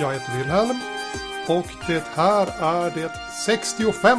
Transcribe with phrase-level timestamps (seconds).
[0.00, 0.80] Jag heter Wilhelm
[1.46, 3.12] och det här är det
[3.46, 4.18] 65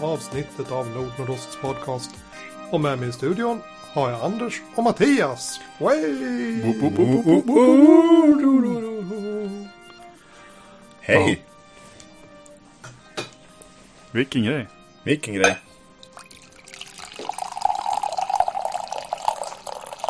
[0.00, 2.10] avsnittet av Nordnordosts podcast.
[2.70, 3.60] Och med mig i studion
[3.92, 5.60] har jag Anders och Mattias.
[5.78, 6.62] Way!
[11.00, 11.44] Hej!
[14.10, 14.68] Vilken grej.
[15.02, 15.58] Vilken grej.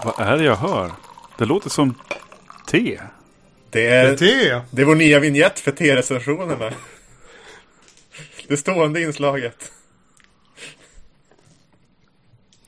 [0.05, 0.93] Vad är det jag hör?
[1.39, 1.95] Det låter som
[2.67, 3.01] te.
[3.71, 4.61] Det Det är, te.
[4.71, 6.73] det är vår nya vignett för T-recensionerna.
[8.49, 9.73] Det stående inslaget.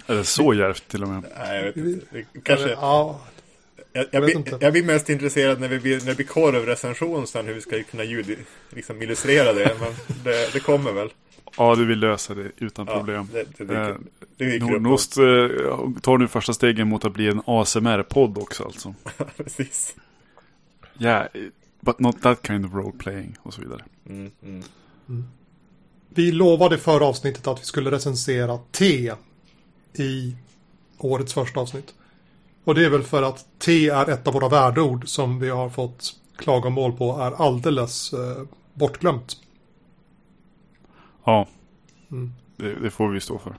[0.06, 1.24] Är det så djärvt till och med?
[1.38, 2.06] Nej, jag vet inte.
[2.10, 3.20] Det Kanske, Ja,
[3.92, 4.58] jag, jag blir, inte.
[4.60, 7.82] jag blir mest intresserad när, vi blir, när det blir korvrecension sen hur vi ska
[7.82, 8.38] kunna ljud,
[8.70, 9.76] liksom illustrera det.
[9.80, 9.92] Men
[10.24, 11.08] det, det kommer väl.
[11.56, 13.28] Ja, du vill lösa det utan Ja, problem.
[13.32, 13.96] det, det, dyker, Eh,
[14.36, 14.58] det.
[14.58, 15.22] Nordnost eh,
[16.02, 18.94] tar nu första stegen mot att bli en ASMR-podd också alltså.
[19.36, 19.94] Precis.
[21.00, 21.26] Yeah,
[21.80, 23.84] but not that kind of role playing och så vidare.
[24.08, 25.24] Mm, mm.
[26.08, 29.12] vi lovade förra avsnittet att vi skulle recensera te
[29.94, 30.36] i
[30.98, 31.94] årets första avsnitt.
[32.64, 35.68] Och det är väl för att te är ett av våra värdeord som vi har
[35.70, 38.42] fått klagomål på är alldeles eh,
[38.74, 39.36] bortglömt.
[41.24, 41.48] Ja,
[42.10, 42.32] Mm.
[42.56, 43.56] det, det får vi stå för.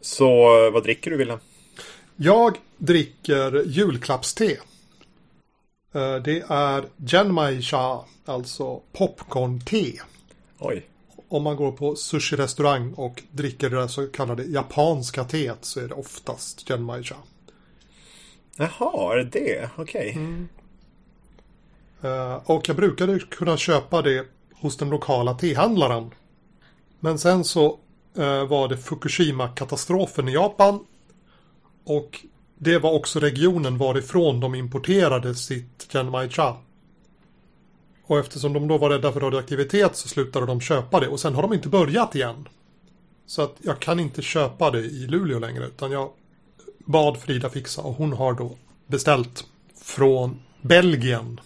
[0.00, 0.26] Så
[0.66, 1.40] eh, vad dricker du Wilhelm?
[2.16, 4.44] Jag dricker julklappste.
[5.94, 9.92] Eh, Det är Genmai Cha, alltså popcorn-te.
[10.58, 10.86] Oj.
[11.28, 15.94] Om man går på sushi-restaurang och dricker det så kallade japanska teet så är det
[15.94, 17.16] oftast Genmai Cha.
[18.56, 19.70] Jaha, är det det?
[19.76, 20.18] Okej.
[22.02, 26.10] Eh, Och jag brukade kunna köpa det hos den lokala tehandlaren.
[27.00, 27.78] Men sen så
[28.16, 30.86] eh, var det Fukushima-katastrofen i Japan.
[31.86, 32.20] Och
[32.58, 36.56] det var också regionen varifrån de importerade sitt Genmai Cha.
[38.06, 41.08] Och eftersom de då var rädda för radioaktivitet så slutade de köpa det.
[41.08, 42.48] Och sen har de inte börjat igen.
[43.26, 45.66] Så att jag kan inte köpa det i Luleå längre.
[45.66, 46.10] Utan jag
[46.78, 49.44] bad Frida fixa och hon har då beställt
[49.84, 51.40] från Belgien.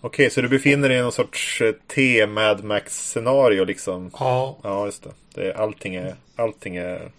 [0.00, 4.10] Okej, så du befinner dig i någon sorts eh, T-Mad Max-scenario liksom?
[4.18, 5.10] Ja, Ja, just det.
[5.34, 7.12] det är, allting är, allting är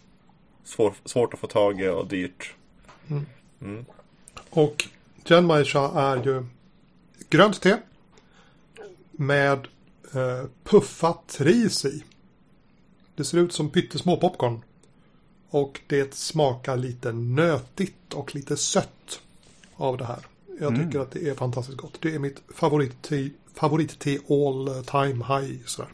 [0.64, 2.54] svår, svårt att få tag i och dyrt.
[4.50, 4.88] och
[5.26, 6.46] Genmai Cha är ju
[7.30, 7.78] grönt te
[9.12, 9.68] med
[10.14, 12.04] eh, puffat ris i.
[13.16, 14.62] Det ser ut som pyttesmå popcorn.
[15.50, 19.22] Och det smakar lite nötigt och lite sött
[19.76, 20.26] av det här.
[20.60, 21.98] Jag tycker att det är fantastiskt gott.
[22.02, 25.60] Det är mitt favoritte, favoritte all time high.
[25.66, 25.92] Sådär.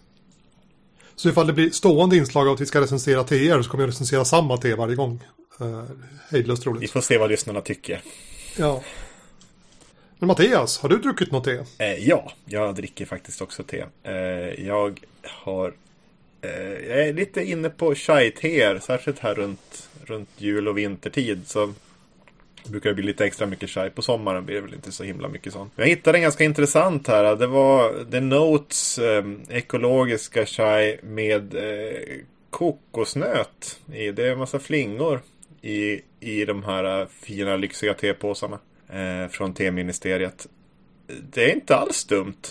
[1.19, 3.89] Så ifall det blir stående inslag av att vi ska recensera teer så kommer jag
[3.89, 5.23] recensera samma te varje gång.
[5.59, 5.83] Eh,
[6.29, 6.91] hejdlöst Vi roligt.
[6.91, 8.01] får se vad lyssnarna tycker.
[8.57, 8.83] Ja.
[10.19, 11.63] Men Mattias, har du druckit något te?
[11.77, 13.83] Eh, ja, jag dricker faktiskt också te.
[14.03, 14.13] Eh,
[14.67, 15.73] jag har...
[16.41, 16.51] Eh,
[16.89, 21.41] jag är lite inne på chai-teer, särskilt här runt, runt jul och vintertid.
[21.45, 21.73] Så
[22.63, 23.89] det brukar bli lite extra mycket chai.
[23.89, 25.73] På sommaren blir det väl inte så himla mycket sånt.
[25.75, 27.35] Jag hittade en ganska intressant här.
[27.35, 31.97] Det var The Notes eh, ekologiska chai med eh,
[32.49, 33.79] kokosnöt.
[33.93, 34.11] I.
[34.11, 35.21] Det är en massa flingor
[35.61, 38.59] i, i de här eh, fina lyxiga tepåsarna.
[38.89, 40.47] Eh, från teministeriet.
[41.31, 42.41] Det är inte alls dumt.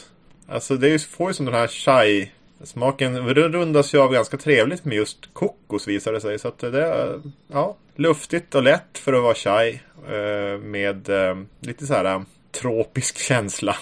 [0.48, 2.30] Alltså det är ju- får ju som den här chai
[2.64, 6.38] Smaken rundas ju av ganska trevligt med just kokos visar det sig.
[6.38, 9.80] Så att det är ja, luftigt och lätt för att vara chai.
[10.06, 13.76] Eh, med eh, lite så här eh, tropisk känsla.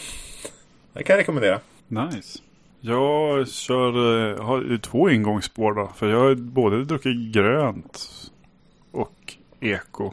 [0.92, 1.60] Det kan jag rekommendera.
[1.88, 2.38] Nice.
[2.80, 5.92] Jag kör, har två ingångsspår då.
[5.96, 8.08] För jag har både druckit grönt
[8.90, 10.12] och eko.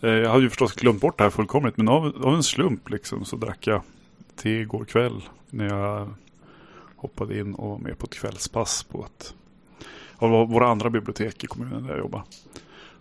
[0.00, 1.76] Jag hade ju förstås glömt bort det här fullkomligt.
[1.76, 3.82] Men av, av en slump liksom så drack jag
[4.36, 5.22] te igår kväll.
[5.50, 6.08] När jag
[6.98, 9.34] hoppade in och var med på ett kvällspass på ett
[10.16, 12.22] av våra andra bibliotek i kommunen där jag jobbar.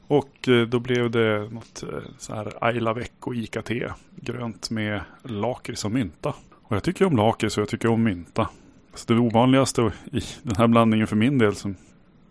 [0.08, 3.92] Och eh, då blev det något eh, så här Ayla Vecko Ica-te.
[4.16, 6.34] Grönt med lakrits och mynta.
[6.52, 8.50] Och jag tycker om lakrits och jag tycker om mynta.
[8.94, 11.76] Så det ovanligaste i den här blandningen för min del som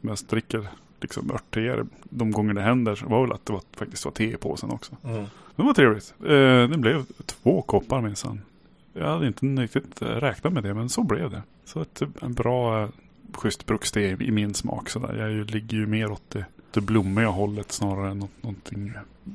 [0.00, 0.68] mest dricker
[1.00, 4.36] liksom örtteer de gånger det händer var väl att det var, faktiskt var te i
[4.36, 4.96] påsen också.
[5.56, 6.14] Det var trevligt.
[6.20, 8.40] Eh, det blev två koppar minsann.
[8.92, 11.42] Jag hade inte riktigt räknat med det men så blev det.
[11.66, 12.88] Så ett, en bra
[13.32, 14.90] schysst brukste i min smak.
[14.90, 15.14] Så där.
[15.14, 18.92] Jag ju, ligger ju mer åt det, det blommiga hållet snarare än något, någonting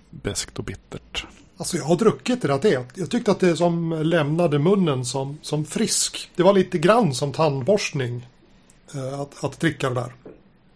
[0.09, 1.25] beskt och bittert.
[1.57, 2.85] Alltså jag har druckit det där.
[2.95, 6.31] Jag tyckte att det som lämnade munnen som, som frisk.
[6.35, 8.27] Det var lite grann som tandborstning.
[8.95, 10.13] Eh, att, att dricka det där.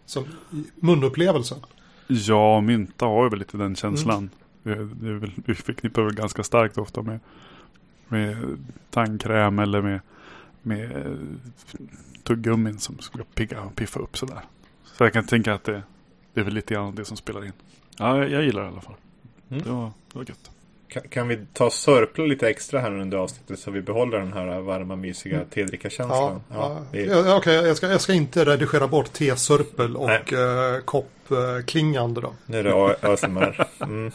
[0.05, 0.25] Som
[0.75, 1.57] munupplevelsen.
[2.07, 4.29] Ja, mynta har ju väl lite den känslan.
[4.63, 7.19] Eh, Det väl, vi förknippar väl ganska starkt ofta med,
[8.07, 8.57] med
[8.89, 9.99] tandkräm eller med,
[10.65, 11.11] med eh,
[12.23, 14.39] tuggummin som ska pigga och piffa upp sådär.
[14.97, 15.81] Så jag kan tänka att det,
[16.33, 17.53] det är väl lite grann det som spelar in.
[17.97, 18.95] Ja, jag, jag gillar det i alla fall.
[19.49, 19.63] Mm.
[19.63, 20.51] Det, var, det var gött.
[20.87, 24.59] Kan, kan vi ta sörpla lite extra här under avsnittet så vi behåller den här
[24.59, 25.47] varma mysiga Mm.
[25.49, 26.41] Ja, tedrickarkänslan?
[26.49, 32.21] ja, det- ja, okej, jag, ska, jag ska inte redigera bort T-sörpel och eh, koppklingande
[32.21, 32.33] då.
[32.45, 33.67] Nu är det ASMR.
[33.81, 34.11] Mm.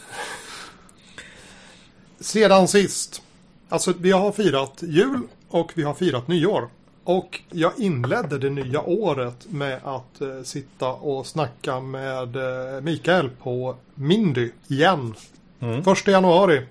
[2.19, 3.21] Sedan sist.
[3.69, 5.19] Alltså vi har firat jul
[5.51, 6.69] och vi har firat nyår.
[7.03, 13.29] Och jag inledde det nya året med att eh, sitta och snacka med eh, Mikael
[13.29, 15.15] på Mindy igen.
[15.59, 15.83] Mm.
[15.83, 16.65] Första januari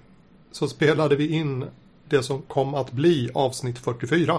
[0.52, 1.64] så spelade vi in
[2.08, 4.38] det som kom att bli avsnitt 44.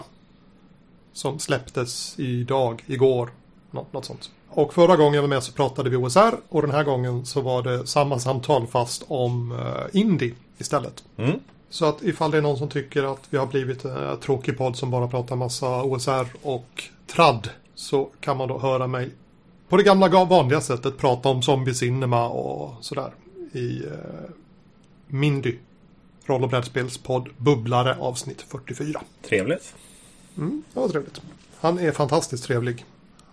[1.14, 3.30] Som släpptes idag, igår,
[3.72, 4.32] något, något sånt.
[4.50, 7.42] Och förra gången jag var med så pratade vi OSR och den här gången så
[7.42, 9.60] var det samma samtal fast om uh,
[9.94, 11.04] indie istället.
[11.18, 11.40] Mm.
[11.72, 14.76] Så att ifall det är någon som tycker att vi har blivit en tråkig podd
[14.76, 19.10] som bara pratar massa OSR och tradd så kan man då höra mig
[19.70, 23.14] på det gamla ga- vanliga sättet prata om zombie cinema och sådär
[23.52, 23.92] i uh,
[25.08, 25.56] Mindy
[26.26, 29.02] roll och brädspelspodd Bubblare avsnitt 44.
[29.30, 29.76] Trevligt.
[30.38, 31.22] Mm, det var trevligt.
[31.60, 32.86] Han är fantastiskt trevlig.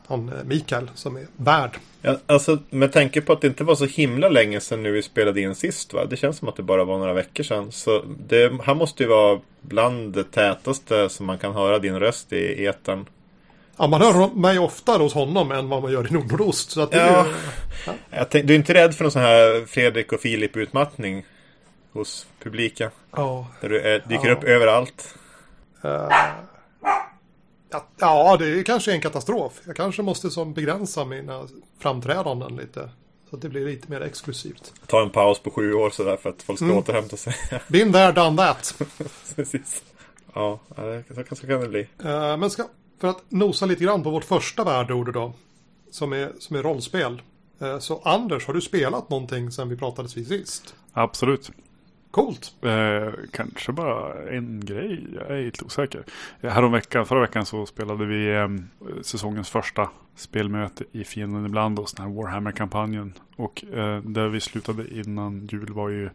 [0.08, 1.70] Han eh, Mikael som är värd.
[2.02, 5.02] Ja, alltså med tanke på att det inte var så himla länge sedan nu vi
[5.02, 6.05] spelade in sist va?
[6.05, 7.72] Det känns som att det bara var några veckor sedan.
[7.72, 12.32] Så det, han måste ju vara bland det tätaste som man kan höra din röst
[12.32, 13.06] i etern.
[13.76, 16.70] Ja, man hör mig oftare hos honom än vad man gör i Nordost.
[16.70, 17.26] Så att det Ja.
[17.26, 17.34] är,
[18.19, 21.25] Jag tänk, du är inte rädd för någon sån här Fredrik och Filip utmattning
[21.93, 22.90] hos publiken?
[23.16, 24.32] ja, Där du är, dyker Ja.
[24.32, 25.14] upp överallt?
[27.70, 29.61] Ja, ja, det är kanske en katastrof.
[29.67, 31.49] Jag kanske måste som begränsa mina
[31.79, 32.91] framträdanden lite.
[33.31, 34.73] Så att det blir lite mer exklusivt.
[34.87, 36.79] Ta en paus på sju år sådär för att folk ska Mm.
[36.79, 37.35] återhämta sig.
[37.69, 38.75] Been there, done that.
[39.37, 39.82] Precis.
[40.35, 40.59] Ja,
[41.15, 41.81] så kan, så kan det bli.
[42.05, 42.65] Eh, men ska,
[43.00, 45.32] för att nosa lite grann på vårt första värdeord då.
[45.91, 47.23] Som är, som är rollspel.
[47.61, 50.75] Eh, så Anders, har du spelat någonting sen vi pratades vid sist?
[50.93, 51.50] Absolut.
[52.10, 52.55] Coolt.
[52.62, 55.06] Eh, kanske bara en grej.
[55.14, 56.05] Jag är lite osäker.
[56.40, 58.49] Eh, häromveckan, förra veckan så spelade vi eh,
[59.02, 63.12] säsongens första spelmöte i Fienden ibland oss, den här Warhammer-kampanjen.
[63.37, 66.10] Och eh, där vi slutade innan jul var ju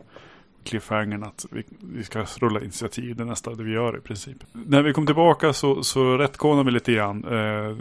[0.63, 4.37] cliffhangern att vi, vi ska rulla initiativ det nästa det vi gör i princip.
[4.51, 7.23] När vi kom tillbaka så, så rättkonade vi lite grann.
[7.23, 7.77] Eh,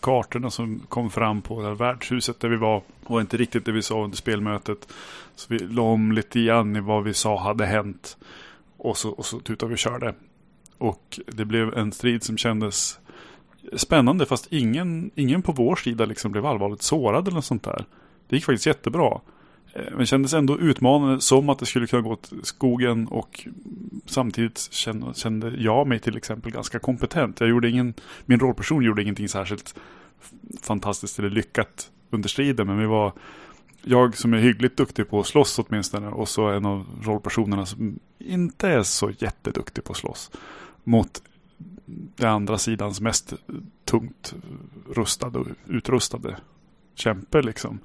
[0.00, 3.72] kartorna som kom fram på det här värdshuset där vi var var inte riktigt det
[3.72, 4.88] vi sa under spelmötet.
[5.34, 8.16] Så vi la om lite grann i vad vi sa hade hänt.
[8.76, 10.14] Och så, och så tutade vi och körde.
[10.78, 12.98] Och det blev en strid som kändes
[13.76, 17.84] spännande fast ingen, ingen på vår sida liksom blev allvarligt sårad eller något sånt där.
[18.28, 19.20] Det gick faktiskt jättebra.
[19.72, 23.48] Eh, men kändes ändå utmanande som att det skulle kunna gå åt skogen och
[24.06, 27.40] samtidigt kände, kände jag mig till exempel ganska kompetent.
[27.40, 27.94] Jag gjorde ingen,
[28.26, 29.74] min rollperson gjorde ingenting särskilt
[30.62, 33.12] fantastiskt eller lyckat under striden men vi var
[33.82, 37.98] jag som är hyggligt duktig på att slåss åtminstone och så en av rollpersonerna som
[38.18, 40.30] inte är så jätteduktig på att slåss
[40.84, 41.22] mot
[42.16, 43.32] den andra sidans mest
[43.84, 44.34] tungt
[44.90, 46.36] rustade och utrustade
[46.94, 47.78] kämpe liksom.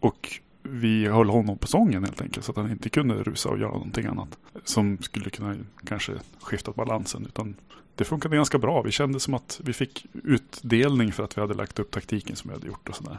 [0.00, 3.58] Och vi höll honom på sången helt enkelt så att han inte kunde rusa och
[3.58, 7.54] göra någonting annat som skulle kunna kanske skifta balansen utan
[7.94, 8.82] det funkade ganska bra.
[8.82, 12.50] Vi kände som att vi fick utdelning för att vi hade lagt upp taktiken som
[12.50, 13.18] vi hade gjort och sådär.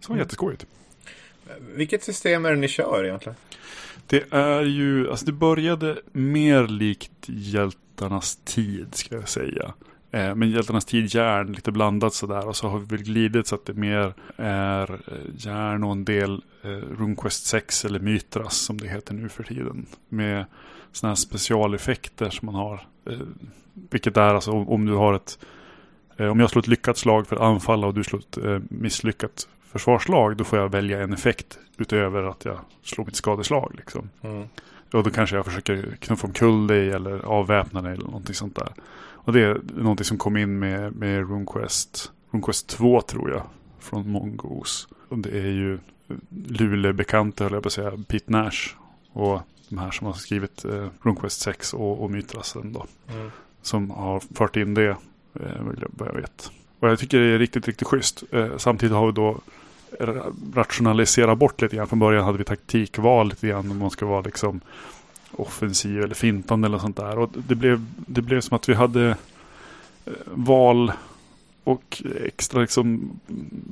[0.00, 0.24] det var Mm.
[0.24, 0.66] jätteskojigt.
[1.74, 3.36] Vilket system är det ni kör egentligen?
[4.06, 9.74] Det är ju, alltså det började mer likt Hjältarnas tid ska jag säga.
[10.16, 13.54] Eh, men Hjältarnas tid järn lite blandat sådär och så har vi väl glidit så
[13.54, 18.78] att det mer är eh, järn och en del eh, RuneQuest 6 eller Mytras som
[18.78, 19.86] det heter nu för tiden.
[20.08, 20.44] Med
[20.92, 22.86] sådana här specialeffekter som man har.
[23.10, 23.18] Eh,
[23.90, 25.38] vilket är alltså om, om du har ett
[26.16, 28.58] eh, om jag slår ett lyckat slag för att anfalla och du slår ett eh,
[28.70, 33.72] misslyckat försvarslag då får jag välja en effekt utöver att jag slår mitt skadeslag.
[33.76, 34.10] Liksom.
[34.22, 34.48] Mm.
[34.92, 38.72] Och då kanske jag försöker knuffa omkull dig eller avväpna dig eller någonting sånt där.
[39.26, 42.12] Och det är någonting som kom in med, med RuneQuest.
[42.30, 43.42] RuneQuest 2 tror jag.
[43.78, 44.86] Från Mongoose.
[45.08, 45.78] Och det är ju
[46.46, 47.92] Luleå-bekanta höll jag på att säga.
[48.08, 48.74] Pete Nash.
[49.12, 52.86] Och de här som har skrivit eh, RuneQuest 6 och, och Mytrasen då.
[53.14, 53.30] Mm.
[53.62, 54.88] Som har fört in det.
[55.34, 55.62] Eh,
[55.96, 56.50] vad jag vet.
[56.80, 58.22] Och jag tycker det är riktigt, riktigt schysst.
[58.32, 59.38] Eh, samtidigt har vi då
[60.00, 61.86] ra- rationalisera bort lite grann.
[61.86, 64.60] Från början hade vi taktikval lite grann om man ska vara liksom
[65.36, 67.18] offensiv eller fintande eller sånt där.
[67.18, 69.16] Och det blev, det blev som att vi hade
[70.04, 70.92] eh, val
[71.64, 73.20] och extra liksom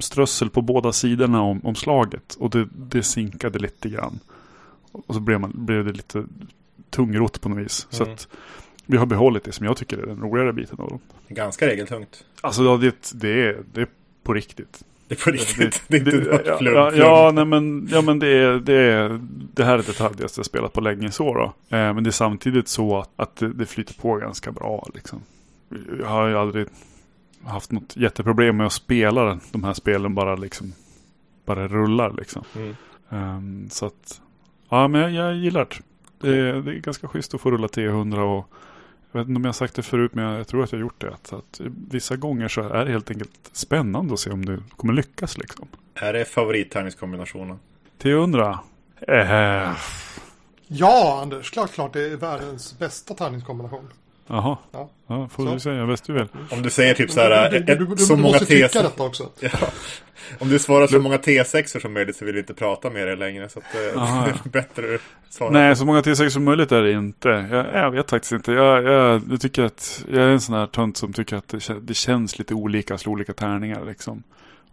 [0.00, 2.34] strössel på båda sidorna om, om slaget.
[2.34, 4.20] Och det, det sinkade lite grann.
[4.92, 6.24] Och så blev, man, blev det lite
[6.90, 7.86] tungrot på något vis.
[7.90, 8.14] Så Mm.
[8.14, 8.28] att
[8.86, 10.98] vi har behållit det som jag tycker är den roligare biten av dem.
[11.28, 12.24] Ganska regeltungt.
[12.40, 13.86] Alltså ja, det, det, är, det är
[14.22, 14.84] på riktigt.
[15.14, 15.82] Det är på riktigt.
[15.88, 17.00] Det, är inte ja, flum, ja, flum.
[17.00, 19.20] ja, nej, men, ja, men det, är, det, är,
[19.54, 21.44] det här är det detaljigaste jag spelat på länge så då.
[21.76, 25.22] Eh, men det är samtidigt så att, att det, det flyter på ganska bra liksom.
[26.00, 26.66] Jag har ju aldrig
[27.44, 30.72] haft något jätteproblem med att spela den, de här spelen bara liksom
[31.44, 32.44] bara rullar liksom.
[32.56, 32.76] Mm.
[33.10, 34.20] Ehm, så att,
[34.68, 35.76] ja men jag, jag gillar det.
[36.20, 38.52] Det är, det är ganska schysst att få rulla T100 och
[39.18, 40.82] jag vet inte om jag har sagt det förut men jag, tror att jag har
[40.82, 41.08] gjort det.
[41.08, 44.92] Att, att vissa gånger så är det helt enkelt spännande att se om du kommer
[44.92, 45.68] lyckas liksom.
[45.94, 47.58] Är det favorittärningskombinationen?
[48.02, 48.58] T100?
[49.00, 49.76] Eh,
[50.66, 51.50] Ja, Anders.
[51.50, 51.92] Klart, klart.
[51.92, 53.88] Det är världens bästa tärningskombination.
[54.26, 54.90] Jaha, Ja.
[55.06, 55.54] ja, får Så.
[55.54, 55.86] du säga.
[55.86, 56.28] Visst du väl.
[56.50, 58.46] Om du säger typ så här, Du, du, du, ett, du, så du många måste
[58.46, 59.30] tycka T6 detta också.
[59.40, 59.50] Ja.
[60.38, 63.16] Om du svarar så många T6 som möjligt så vill vi inte prata med dig
[63.16, 63.48] längre.
[63.48, 65.00] Så att, eh, Aha, det är bättre att
[65.34, 65.50] svara.
[65.50, 67.28] Nej, så många T6 som möjligt är det inte.
[67.28, 68.52] Jag, jag vet faktiskt inte.
[68.52, 71.68] Jag, jag, jag tycker att jag är en sån här tönt som tycker att det,
[71.82, 74.22] det känns lite olika att slå olika tärningar liksom.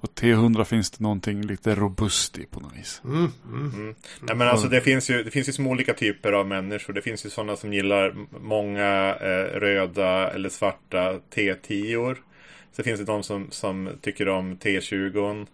[0.02, 3.02] Och T100 finns det någonting lite robust i på något vis.
[3.06, 3.74] Mm, mm.
[3.74, 3.96] Mm.
[4.22, 6.94] Nej, men alltså, det, finns ju, det finns ju som olika typer av människor.
[6.94, 12.16] Det finns ju sådana som gillar många eh, röda eller svarta T10.
[12.72, 15.48] Så finns det de som, som tycker om T20.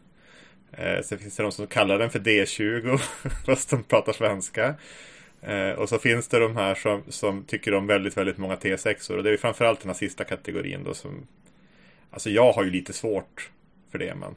[0.71, 2.97] Eh, sen finns det de som kallar den för D20
[3.45, 4.75] fast de pratar svenska.
[5.41, 9.11] Eh, och så finns det de här som, som tycker om väldigt, väldigt många T6.
[9.11, 11.27] Och det är ju framförallt den här sista kategorin då som...
[12.11, 13.49] Alltså jag har ju lite svårt
[13.91, 14.35] för det men...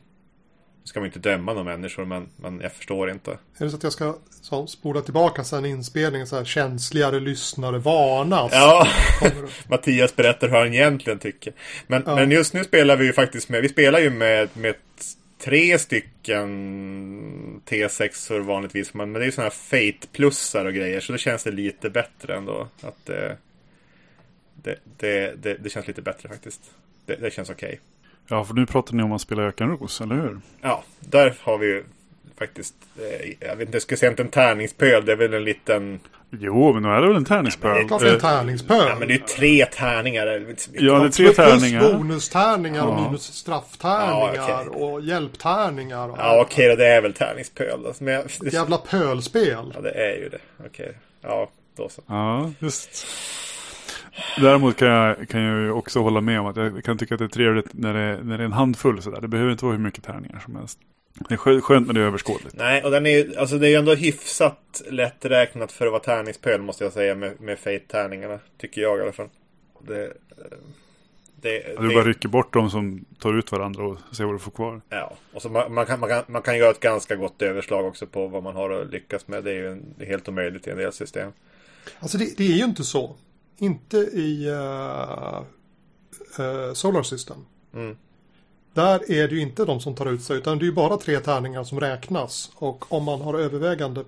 [0.82, 3.30] Nu ska man inte döma några människor men, men jag förstår inte.
[3.30, 7.78] Är det så att jag ska så, spola tillbaka sen inspelningen så här känsligare lyssnare
[7.78, 8.52] varnas?
[8.52, 8.86] Ja,
[9.68, 11.52] Mattias berättar hur han egentligen tycker.
[11.86, 12.14] Men, Ja.
[12.14, 14.74] men just nu spelar vi ju faktiskt med, vi spelar ju med, med
[15.38, 16.48] tre stycken
[17.66, 18.94] T6 vanligtvis.
[18.94, 21.00] Men, det är ju sådana här Fate-plussar och grejer.
[21.00, 22.68] Så det känns det lite bättre ändå.
[22.80, 23.36] Att det,
[24.54, 26.60] det, det, det, det känns lite bättre faktiskt.
[27.06, 27.80] Det, det känns okej.
[28.28, 30.40] Ja, för nu pratar ni om att spela Ökenros, eller hur?
[30.62, 31.84] Ja, där har vi ju
[32.38, 35.04] faktiskt, eh, jag vet inte, jag skulle säga inte en tärningspöl.
[35.04, 36.00] Det är väl en liten,
[36.32, 37.88] Jo, men nu är det väl en tärningspöl?
[37.88, 38.86] Klart det är en Eh, tärningspöl.
[38.88, 40.26] ja men det är ju tre tärningar.
[40.26, 40.44] Det är.
[40.72, 41.92] Ja, det är tre Plus tärningar.
[41.92, 43.04] bonustärningar och Ja.
[43.06, 44.82] minus strafftärningar Ja, okej.
[44.82, 46.08] och hjälptärningar.
[46.08, 47.86] Och Ja okej, då, det är väl tärningspöl.
[47.86, 49.72] Alltså, men jag, det, Jävla pölspel.
[49.74, 50.38] ja, det är ju det.
[50.66, 50.92] Okej.
[51.22, 52.02] Ja, då så.
[52.06, 53.06] Ja, just.
[54.40, 57.18] Däremot kan jag, kan jag ju också hålla med om att jag kan tycka att
[57.18, 59.20] det är trevligt när det, när det är en handfull sådär.
[59.20, 60.78] Det behöver inte vara hur mycket tärningar som helst.
[61.28, 62.54] Det är skö- skönt när det är överskådligt.
[62.56, 66.02] Nej, och den är ju, alltså det är ju ändå hyfsat lätträknat för att vara
[66.02, 68.38] tärningspöl måste jag säga med, med Fate-tärningarna.
[68.58, 69.28] Tycker jag i alla fall.
[69.86, 70.10] Det, eh,
[71.42, 74.38] det, Du det- bara rycker bort de som tar ut varandra och ser vad du
[74.38, 74.80] får kvar.
[74.88, 77.86] Ja, och så man, man, kan, man, kan, man kan göra ett ganska gott överslag
[77.86, 79.44] också på vad man har att lyckas med.
[79.44, 81.32] Det är ju en, helt omöjligt i en del system.
[82.00, 83.16] Alltså det, det är ju inte så.
[83.58, 85.42] Inte i uh,
[86.40, 87.46] uh, Solar System.
[87.74, 87.96] Mm.
[88.74, 90.96] Där är det ju inte de som tar ut sig utan det är ju bara
[90.96, 92.50] tre tärningar som räknas.
[92.54, 94.04] Och om man har övervägande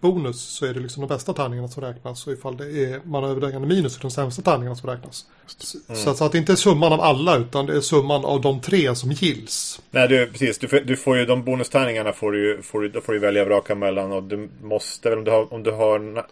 [0.00, 2.26] plusbonus så är det liksom de bästa tärningarna som räknas.
[2.26, 4.90] Och ifall det är, man har övervägande minus så är det de sämsta tärningarna som
[4.90, 5.26] räknas.
[5.46, 8.24] Så, så, att, så att det inte är summan av alla utan det är summan
[8.24, 9.80] av de tre som gills.
[9.90, 10.58] Nej, du, precis.
[10.58, 13.44] Du får, du får ju de bonustärningarna får du, ju- får du, får du välja
[13.44, 16.22] vraka mellan och du måste väl om du har, om du har eh,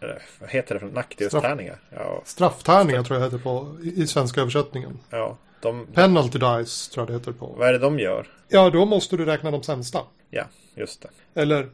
[0.40, 1.78] vad heter det för nackdelstärningar?
[1.90, 4.98] Ja, Strafftärningar tror jag heter på i, i svenska översättningen.
[5.10, 5.36] ja.
[5.60, 7.54] De, Penalty dice tror jag det heter på.
[7.58, 8.26] vad är det de gör?
[8.48, 9.98] Ja, då måste du räkna de sämsta.
[10.30, 10.44] Ja,
[10.74, 11.02] just
[11.34, 11.40] det.
[11.40, 11.68] Eller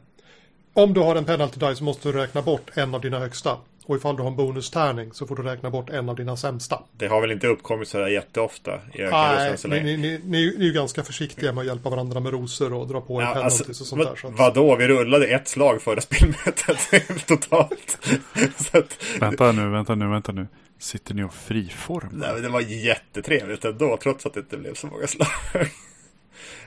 [0.73, 3.57] om du har en penalty die så måste du räkna bort en av dina högsta.
[3.85, 6.79] Och ifall du har en bonustärning så får du räkna bort en av dina sämsta.
[6.97, 10.73] Det har väl inte uppkommit sådär jätteofta i Nej, ni, ni, ni, ni är ju
[10.73, 13.83] ganska försiktiga med att hjälpa varandra med rosor och dra på en Ja, penalty alltså,
[13.83, 14.09] och sånt där.
[14.09, 14.75] vad, Så att, vadå?
[14.75, 17.99] Vi rullade ett slag förra spelmötet totalt.
[18.73, 20.47] att, Vänta nu, vänta nu, vänta nu.
[20.79, 22.09] Sitter ni och friformar?
[22.13, 25.27] nej, men det var jättetrevligt ändå, trots att det inte blev så många slag.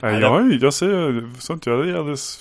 [0.01, 1.67] Nej, jag, jag säger sånt.
[1.67, 2.39] Jag är alldeles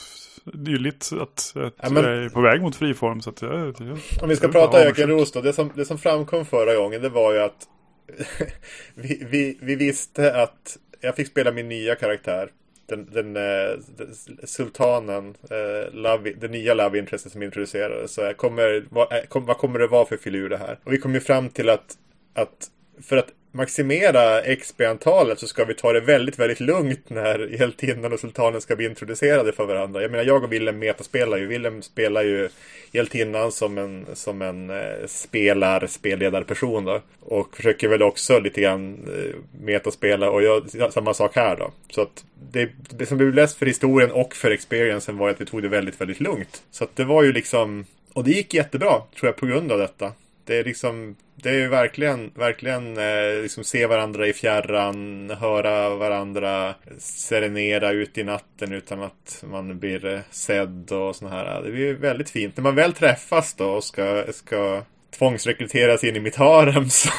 [0.53, 3.21] dyligt att, att Ja, men- jag är på väg mot friform.
[3.21, 5.41] Så att jag, jag, Om vi ska prata ökenros då.
[5.41, 7.67] Det som, det som framkom förra gången det var ju att
[8.95, 12.49] vi, vi, vi visste att jag fick spela min nya karaktär.
[12.87, 18.13] Den, den, eh, den sultanen, eh, love, det nya love interestet som introducerades.
[18.13, 20.79] Så jag kommer, vad, eh, vad kommer det vara för filur det här?
[20.83, 21.97] Och vi kom ju fram till att,
[22.33, 22.69] att
[23.01, 28.19] för att maximera XP-antalet så ska vi ta det väldigt, väldigt lugnt när hjältinnan och
[28.19, 30.01] sultanen ska bli introducerade för varandra.
[30.01, 31.47] Jag menar, jag och Willem metaspelar ju.
[31.47, 32.49] Willem spelar ju
[32.91, 37.01] hjältinnan som en, som en eh, spelar, spelledarperson då.
[37.19, 41.71] Och försöker väl också lite grann eh, metaspela och jag, samma sak här då.
[41.89, 45.45] Så att det, det som blev läst för historien och för experiencen var att vi
[45.45, 46.63] tog det väldigt, väldigt lugnt.
[46.71, 49.79] Så att det var ju liksom, och det gick jättebra tror jag på grund av
[49.79, 50.11] detta.
[50.45, 56.75] Det är liksom det är verkligen, verkligen eh, liksom se varandra i fjärran, höra varandra
[56.97, 61.61] serenera ut i natten utan att man blir eh, sedd och sådana här.
[61.61, 62.57] Det blir väldigt fint.
[62.57, 64.83] När man väl träffas då och ska, ska
[65.17, 67.09] tvångsrekryteras in i mitt harem så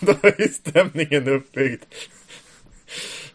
[0.00, 1.82] då är stämningen uppbyggd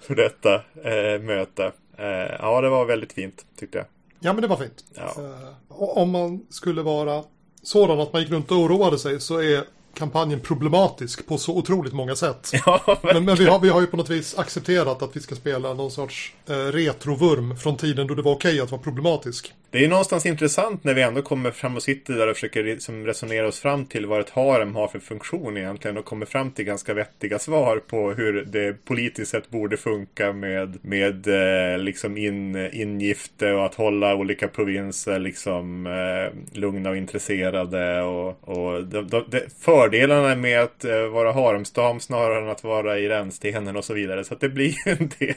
[0.01, 1.72] för detta eh, möte.
[1.98, 3.88] Eh, ja, det var väldigt fint tyckte jag.
[4.20, 4.86] Ja, men det var fint.
[4.96, 5.15] Ja.
[5.17, 7.24] Eh, om man skulle vara
[7.63, 9.63] sådan att man gick runt och oroade sig så är
[9.93, 12.51] kampanjen problematisk på så otroligt många sätt.
[12.65, 15.35] Ja, Men, men vi, har, vi har ju på något vis accepterat att vi ska
[15.35, 19.53] spela någon sorts eh, retrovurm från tiden då det var okej att vara problematisk.
[19.71, 23.05] Det är någonstans intressant när vi ändå kommer fram och sitter där och försöker liksom
[23.05, 26.65] resonera oss fram till vad ett harem har för funktion egentligen och kommer fram till
[26.65, 32.55] ganska vettiga svar på hur det politiskt sett borde funka med, med eh, liksom in,
[32.55, 39.25] ingifte och att hålla olika provinser liksom eh, lugna och intresserade och, och de, de,
[39.27, 43.93] de, fördelarna med att eh, vara haremsdam snarare än att vara i rännstenen och så
[43.93, 44.23] vidare.
[44.23, 45.35] Så att det blir en del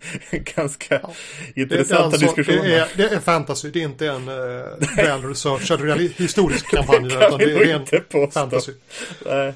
[0.56, 0.98] ganska
[1.54, 2.68] Det, intressanta det, är alltså, diskussioner.
[2.68, 7.10] det, är, det är fantasy, det är inte en eh, välresearchad historisk kampanj.
[7.10, 8.30] kan utan vi det nog är inte en påstå.
[8.40, 8.72] fantasy.
[9.26, 9.52] Nej.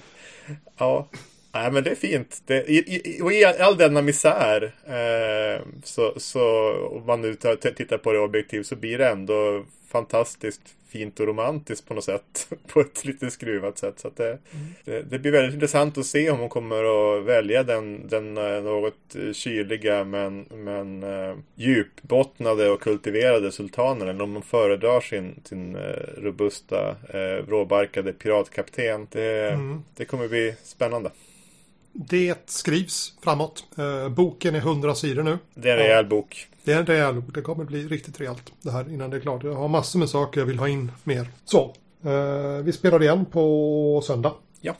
[0.79, 1.09] Ja.
[1.55, 2.43] Nej men det är fint.
[2.47, 7.57] Det, i, i, och i all denna misär eh, så, så om man nu tar,
[7.57, 10.61] tittar på det objektivt så blir det ändå fantastiskt
[10.93, 12.49] fint och romantiskt på något sätt.
[12.67, 14.01] På ett lite skruvat sätt.
[14.01, 14.39] Så det,
[14.85, 16.85] det, det blir väldigt intressant att se om hon kommer
[17.19, 24.09] att välja den, den eh, något kyliga men, men eh, djupbottnade och kultiverade sultanen.
[24.09, 25.83] Eller om hon föredrar sin, sin eh,
[26.23, 29.07] robusta eh, råbarkade piratkapten.
[29.11, 29.83] Det, Mm.
[29.97, 31.11] det kommer bli spännande.
[31.93, 33.65] Det skrivs framåt.
[33.79, 35.39] Eh, boken är 100 sidor nu.
[35.55, 36.49] Det är en rejäl bok.
[36.65, 37.35] Det är en rejäl bok.
[37.35, 39.45] Det kommer bli riktigt rejält det här innan det är klart.
[39.45, 41.29] Jag har massor med saker jag vill ha in mer.
[41.45, 44.33] Så, eh, vi spelar igen på söndag.
[44.61, 44.75] Ja.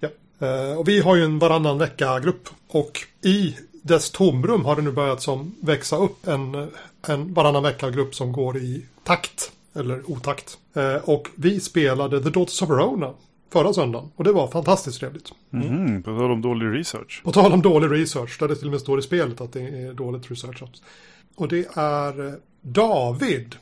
[0.00, 0.08] Ja.
[0.38, 2.48] Eh, och vi har ju en varannan vecka-grupp.
[2.68, 6.70] Och i dess tomrum har det nu börjat som växa upp en,
[7.06, 9.52] en varannan vecka-grupp som går i takt.
[9.74, 10.58] Eller otakt.
[10.74, 13.14] Eh, och vi spelade The Daughters of Verona
[13.50, 14.10] förra söndagen.
[14.16, 15.32] Och det var fantastiskt trevligt.
[15.50, 17.22] Mhm, på tal om dålig research.
[17.24, 19.60] På tal om dålig research, där det till och med står i spelet att det
[19.60, 20.82] är dåligt researchat.
[21.36, 22.32] Och det är eh,
[22.62, 23.56] David,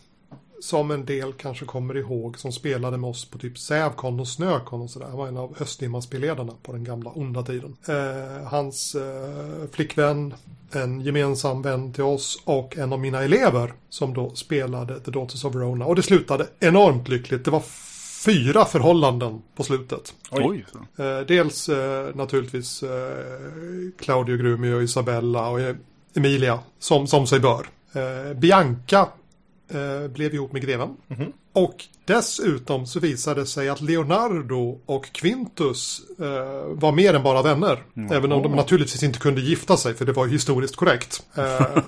[0.61, 4.81] som en del kanske kommer ihåg, som spelade med oss på typ Sävkon och Snökon
[4.81, 5.07] och sådär.
[5.07, 7.77] Han var en av Östtimma-spelledarna på den gamla onda tiden.
[7.89, 10.35] Eh, hans eh, flickvän,
[10.73, 15.45] en gemensam vän till oss och en av mina elever som då spelade The Daughters
[15.45, 15.85] of Verona.
[15.85, 17.45] Och det slutade enormt lyckligt.
[17.45, 17.63] Det var
[18.25, 20.15] fyra förhållanden på slutet.
[20.31, 20.67] Oj.
[20.97, 22.91] Eh, dels eh, naturligtvis eh,
[23.99, 25.77] Claudio Grumi och Isabella och eh,
[26.15, 27.67] Emilia som, som sig bör.
[28.35, 29.09] Bianca
[30.09, 30.97] blev ihop med greven.
[31.53, 37.43] Och dessutom så visade det sig att Leonardo och Quintus eh, var mer än bara
[37.43, 37.83] vänner.
[38.11, 41.23] Även om de naturligtvis inte kunde gifta sig för det var ju historiskt korrekt.
[41.35, 41.79] Eh,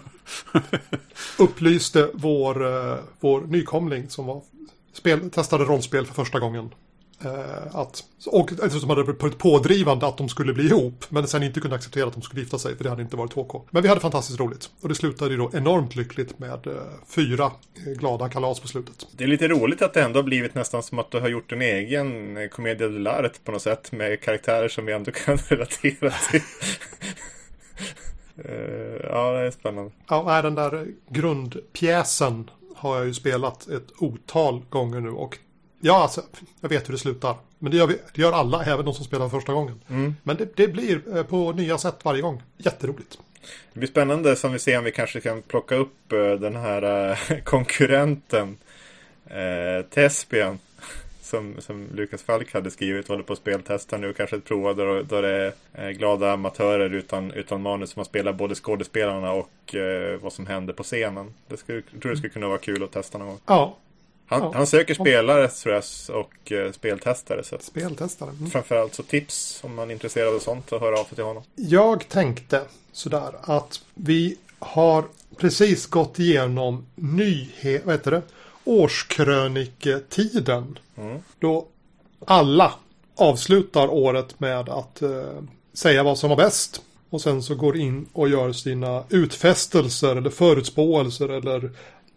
[1.38, 4.43] upplyste vår, eh, vår nykomling som var
[4.92, 6.70] spel, testade rollspel för första gången.
[7.24, 11.05] Eh, att, och dessutom hade varit pådrivande att de skulle bli ihop.
[11.09, 13.33] Men sen inte kunde acceptera att de skulle gifta sig för det hade inte varit
[13.33, 13.66] HK.
[13.70, 14.70] Men vi hade fantastiskt roligt.
[14.81, 16.72] Och det slutade ju då enormt lyckligt med eh,
[17.07, 17.44] fyra
[17.87, 19.07] eh, glada kalas på slutet.
[19.16, 21.53] Det är lite roligt att det ändå har blivit nästan som att du har gjort
[21.53, 26.11] en egen eh, Commedia dell'arte på något sätt med karaktärer som vi ändå kan relatera
[26.31, 26.42] till.
[28.44, 29.90] Eh, ja, det är spännande.
[30.09, 35.11] Ja, den där grundpjäsen har jag ju spelat ett otal gånger nu.
[35.11, 35.38] Och
[35.81, 36.23] ja, alltså,
[36.61, 37.37] jag vet hur det slutar.
[37.59, 39.81] Men det gör, vi, det gör alla, även de som spelar första gången.
[40.23, 42.43] Men det, det blir eh, på nya sätt varje gång.
[42.57, 43.19] Jätteroligt.
[43.73, 47.11] Det blir spännande som vi ser om vi kanske kan plocka upp eh, den här
[47.11, 48.57] eh, konkurrenten
[49.27, 50.59] eh, Tespian
[51.29, 55.03] som, som Lukas Falk hade skrivit håller på att speltesta nu och kanske prova då,
[55.03, 60.21] då det är eh, glada amatörer utan, utan manus som spelar både skådespelarna och eh,
[60.21, 61.35] vad som händer på scenen.
[61.49, 63.38] Det skulle, jag tror det skulle kunna vara kul att testa någon gång.
[63.47, 63.77] Ja,
[64.27, 64.53] Han, Ja.
[64.55, 65.85] han söker spelare tror jag
[66.17, 68.31] och eh, speltestare så speltestare.
[68.31, 68.51] Mm.
[68.51, 71.43] framförallt så tips om man är intresserad av sånt och höra av sig till honom.
[71.55, 72.62] Jag tänkte
[72.93, 75.05] sådär att vi har
[75.37, 78.23] precis gått igenom nyhet, vad heter det?
[78.68, 80.78] Årskröniketiden.
[80.96, 81.18] Mm.
[81.38, 81.66] Då
[82.26, 82.72] alla
[83.16, 86.83] avslutar året med att eh, säga vad som var bäst.
[87.11, 91.70] Och sen så går in och gör sina utfästelser eller förutspåelser eller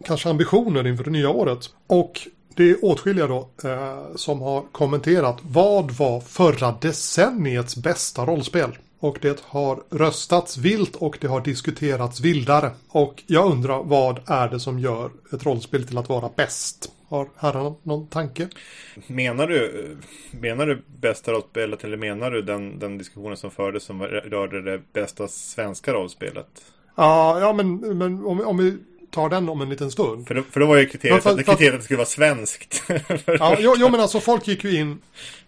[0.04, 1.70] kanske ambitioner inför det nya året.
[1.86, 8.78] Och det är åtskilliga då eh, som har kommenterat vad var förra decenniets bästa rollspel?
[9.02, 12.70] Och det har röstats vilt och det har diskuterats vildare.
[12.88, 16.92] Och jag undrar vad är det som gör ett rollspel till att vara bäst?
[17.08, 18.48] Har herrarna någon tanke?
[19.06, 19.96] Menar du,
[20.30, 24.80] menar du bästa rollspelet eller menar du den, den diskussionen som fördes som rörde det
[24.92, 26.64] bästa svenska rollspelet?
[26.96, 28.76] Ja, ja men, men om, om vi
[29.10, 30.28] tar den om en liten stund.
[30.28, 32.82] För då, för då var ju kriteriet, för, för, kriteriet att det skulle vara svenskt.
[33.26, 34.98] ja, jo, jo, men alltså folk gick ju in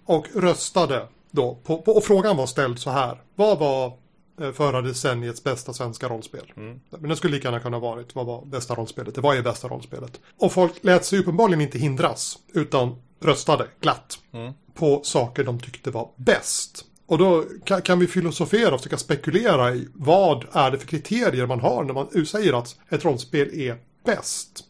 [0.05, 1.55] och röstade då.
[1.55, 3.23] På, på, och frågan var ställd så här.
[3.35, 3.93] Vad var
[4.41, 6.53] eh, förra decenniets bästa svenska rollspel?
[6.57, 6.81] Mm.
[6.91, 8.15] Men det skulle lika gärna kunna varit.
[8.15, 9.15] Vad var bästa rollspelet?
[9.15, 10.21] Det var ju bästa rollspelet.
[10.39, 12.39] Och folk lät sig uppenbarligen inte hindras.
[12.53, 14.19] Utan röstade glatt.
[14.33, 14.53] Mm.
[14.75, 16.85] På saker de tyckte var bäst.
[17.07, 21.47] Och då kan, kan, vi filosofera och försöka spekulera i vad är det för kriterier
[21.47, 24.65] man har när man säger att ett rollspel är bäst.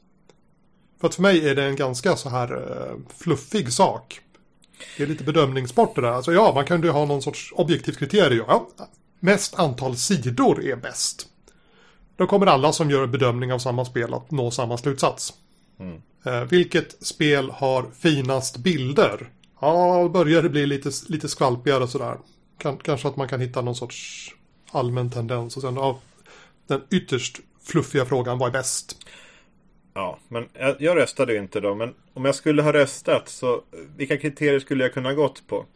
[1.01, 4.21] För att för mig är det en ganska så här uh, fluffig sak.
[4.97, 6.09] Det är lite bedömningssport det där.
[6.09, 8.45] Alltså ja, man kan ju ha någon sorts objektivt kriterium.
[8.49, 8.69] Ja,
[9.21, 11.27] mest antal sidor är bäst.
[12.17, 15.35] Då kommer alla som gör bedömning av samma spel att nå samma slutsats.
[15.79, 16.03] Mm.
[16.25, 19.31] Eh, vilket spel har finast bilder?
[19.61, 22.19] Ja, börjar det bli lite, lite skvalpigare sådär.
[22.59, 24.31] Kan, kanske att man kan hitta någon sorts
[24.71, 25.57] allmän tendens.
[25.57, 25.99] Och sen ja,
[26.67, 28.97] den ytterst fluffiga frågan, vad är bäst?
[29.95, 31.75] Ja, men jag, jag röstade ju inte då.
[31.75, 33.63] Men om jag skulle ha röstat så
[33.97, 35.67] vilka kriterier skulle jag kunna gått på?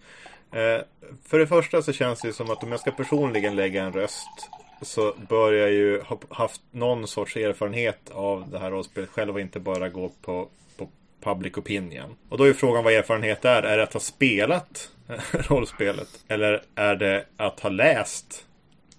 [0.52, 0.82] Eh,
[1.24, 4.50] för det första så känns det som att om jag ska personligen lägga en röst
[4.82, 9.40] så bör jag ju ha haft någon sorts erfarenhet av det här rollspelet själv och
[9.40, 10.88] inte bara gå på, på
[11.20, 12.16] public opinion.
[12.28, 13.62] Och då är frågan vad erfarenhet är.
[13.62, 16.24] Är det att ha spelat eh, rollspelet?
[16.28, 18.46] Eller är det att ha läst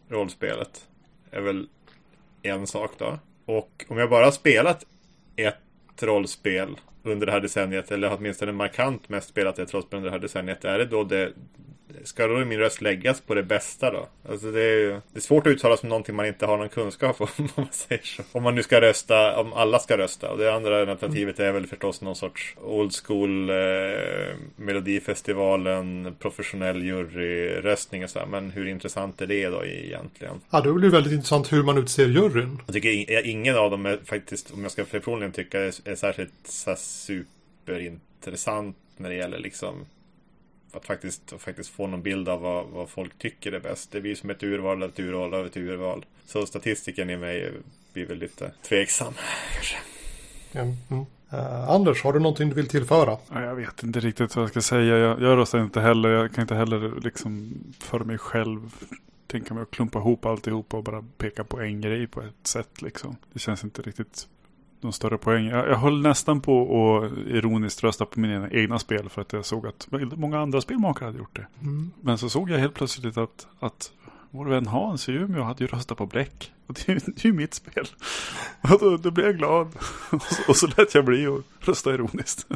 [0.09, 0.85] rollspelet?
[1.31, 1.67] är väl
[2.43, 3.19] en sak då.
[3.45, 4.85] Och om jag bara har spelat
[5.45, 10.15] ett rollspel under det här decenniet, eller åtminstone markant mest spelat ett rollspel under det
[10.15, 11.33] här decenniet, är det då det
[12.03, 14.07] Ska då min röst läggas på det bästa då?
[14.29, 16.57] Alltså det är ju det är svårt att uttala sig om någonting man inte har
[16.57, 18.23] någon kunskap om, om man säger så.
[18.31, 20.31] Om man nu ska rösta, om alla ska rösta.
[20.31, 23.55] Och det andra alternativet är väl förstås någon sorts old school eh,
[24.55, 28.25] Melodifestivalen, professionell juryröstning och så här.
[28.25, 30.41] Men hur intressant är det då egentligen?
[30.49, 32.61] Ja, det blir väldigt intressant hur man utser juryn.
[32.65, 36.33] Jag tycker ingen av dem är faktiskt, om jag ska personligen tycka, är, är särskilt
[36.43, 39.85] så superintressant när det gäller liksom
[40.73, 43.91] att faktiskt, att faktiskt få någon bild av vad, vad folk tycker är bäst.
[43.91, 46.05] Det blir som ett urval av ett urval av ett urval.
[46.25, 47.51] Så statistiken i mig
[47.93, 49.13] blir väl lite tveksam
[49.53, 49.77] kanske.
[50.53, 51.05] Mm.
[51.33, 53.17] Uh, Anders, har du någonting du vill tillföra?
[53.29, 54.97] Jag vet inte riktigt vad jag ska säga.
[54.97, 56.09] Jag, jag röstar inte heller.
[56.09, 58.75] Jag kan inte heller liksom för mig själv
[59.27, 62.81] tänka mig att klumpa ihop alltihopa och bara peka på en grej på ett sätt.
[62.81, 63.15] Liksom.
[63.33, 64.27] Det känns inte riktigt
[64.81, 65.45] någon större poäng.
[65.45, 66.61] Jag, jag höll nästan på
[66.97, 69.87] att ironiskt rösta på mina egna spel för att jag såg att
[70.17, 71.47] många andra spelmakare hade gjort det.
[71.61, 71.91] Mm.
[72.01, 73.91] Men så såg jag helt plötsligt att, att
[74.31, 76.51] vår vän Hans i Umeå hade ju röstat på Bläck.
[76.67, 77.87] Och det är ju mitt spel.
[78.61, 79.67] Och då, då blev jag glad.
[80.11, 82.47] Och så, och så lät jag bli att rösta ironiskt.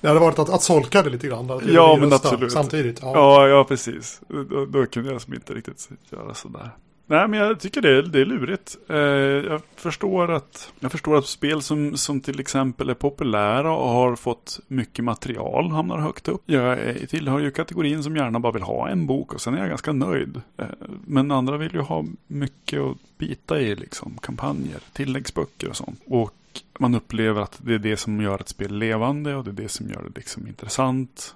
[0.00, 1.60] det hade varit att, att solka det lite grann.
[1.66, 2.52] ja, men absolut.
[2.52, 2.98] Samtidigt.
[3.02, 4.20] Ja, ja, ja precis.
[4.28, 6.70] Då, då kunde jag som inte riktigt göra sådär.
[7.08, 8.76] Nej, men jag tycker det är, det är lurigt.
[8.88, 13.88] Eh, jag, förstår att, jag förstår att spel som, som till exempel är populära och
[13.88, 16.42] har fått mycket material hamnar högt upp.
[16.46, 19.68] Jag tillhör ju kategorin som gärna bara vill ha en bok och sen är jag
[19.68, 20.40] ganska nöjd.
[20.56, 20.66] Eh,
[21.04, 26.00] men andra vill ju ha mycket att bita i, liksom kampanjer, tilläggsböcker och sånt.
[26.06, 26.34] Och
[26.78, 29.68] man upplever att det är det som gör ett spel levande och det är det
[29.68, 31.34] som gör det liksom intressant.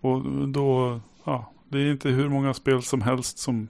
[0.00, 3.68] Och då, ja, det är inte hur många spel som helst som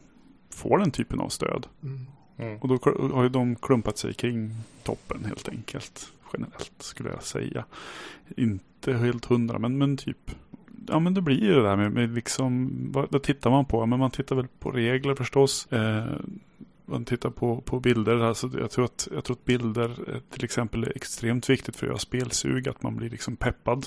[0.58, 1.66] får den typen av stöd.
[1.82, 2.06] Mm.
[2.38, 2.58] Mm.
[2.58, 2.78] Och då
[3.14, 6.12] har ju de klumpat sig kring toppen helt enkelt.
[6.32, 7.64] Generellt skulle jag säga.
[8.36, 10.30] Inte helt hundra men, men typ.
[10.88, 12.70] Ja men det blir ju det där med, med liksom.
[12.92, 13.86] Vad, vad tittar man på?
[13.86, 15.72] Men man tittar väl på regler förstås.
[15.72, 16.12] Eh,
[16.86, 18.16] man tittar på, på bilder.
[18.16, 21.90] Alltså jag, tror att, jag tror att bilder till exempel är extremt viktigt för att
[21.90, 22.68] göra spelsug.
[22.68, 23.86] Att man blir liksom peppad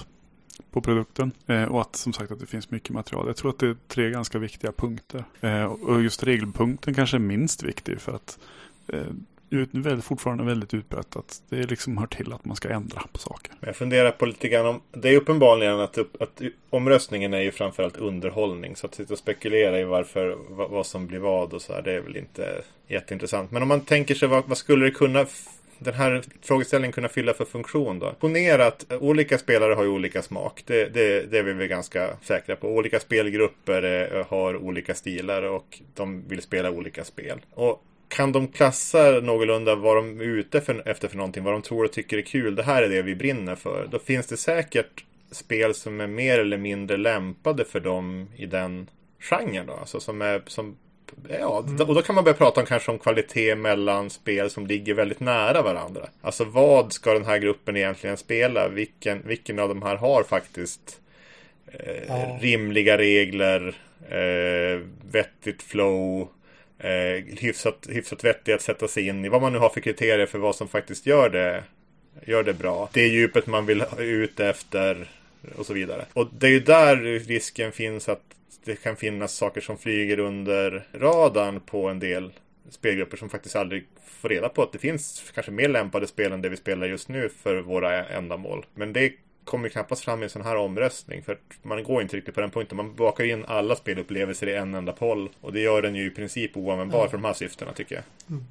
[0.71, 1.31] på produkten.
[1.47, 3.27] Eh, och att som sagt att det finns mycket material.
[3.27, 5.23] Jag tror att det är tre ganska viktiga punkter.
[5.41, 8.39] Eh, och just regelpunkten kanske är minst viktig för att
[8.87, 9.03] eh,
[9.51, 13.17] det är fortfarande väldigt utbrett att det liksom hör till att man ska ändra på
[13.17, 13.53] saker.
[13.59, 17.97] Jag funderar på lite grann om, det är uppenbarligen att, att omröstningen är ju framförallt
[17.97, 18.75] underhållning.
[18.75, 21.81] Så att sitta och spekulera i varför, vad, vad som blir vad och så här,
[21.81, 23.51] det är väl inte jätteintressant.
[23.51, 25.25] Men om man tänker sig vad, vad skulle det kunna
[25.83, 28.13] den här frågeställningen kunna fylla för funktion då?
[28.19, 30.63] Ponera att eh, olika spelare har ju olika smak.
[30.65, 32.67] Det, det, det är vi väl ganska säkra på.
[32.67, 37.39] Olika spelgrupper eh, har olika stilar och de vill spela olika spel.
[37.51, 41.61] Och kan de klassa någorlunda vad de är ute för, efter för någonting, vad de
[41.61, 43.87] tror och tycker är kul, det här är det vi brinner för.
[43.91, 48.89] Då finns det säkert spel som är mer eller mindre lämpade för dem i den
[49.19, 49.73] genren då.
[49.73, 50.77] Alltså som är, som,
[51.29, 51.87] ja, mm.
[51.87, 55.19] och då kan man börja prata om kanske om kvalitet mellan spel som ligger väldigt
[55.19, 56.07] nära varandra.
[56.21, 58.67] Alltså vad ska den här gruppen egentligen spela?
[58.67, 60.99] Vilken, vilken av de här har faktiskt
[61.67, 62.37] eh, ja.
[62.41, 63.75] rimliga regler,
[64.09, 64.79] eh,
[65.11, 66.27] vettigt flow,
[66.79, 69.29] eh, hyfsat, hyfsat vettig att sätta sig in i.
[69.29, 71.63] Vad man nu har för kriterier för vad som faktiskt gör det,
[72.25, 72.89] gör det bra.
[72.93, 75.09] Det djupet man vill ha ut efter
[75.55, 76.05] och så vidare.
[76.13, 78.23] Och det är ju där risken finns att
[78.65, 82.31] det kan finnas saker som flyger under radarn på en del
[82.69, 86.41] spelgrupper som faktiskt aldrig får reda på att det finns kanske mer lämpade spel än
[86.41, 88.65] det vi spelar just nu för våra ändamål.
[88.75, 91.23] Men det kommer knappast fram i en sån här omröstning.
[91.23, 92.77] För man går inte riktigt på den punkten.
[92.77, 95.29] Man bakar in alla spelupplevelser i en enda poll.
[95.41, 97.09] Och det gör den ju i princip oanvändbar ja.
[97.09, 98.03] för de här syftena tycker jag.
[98.29, 98.43] Mm.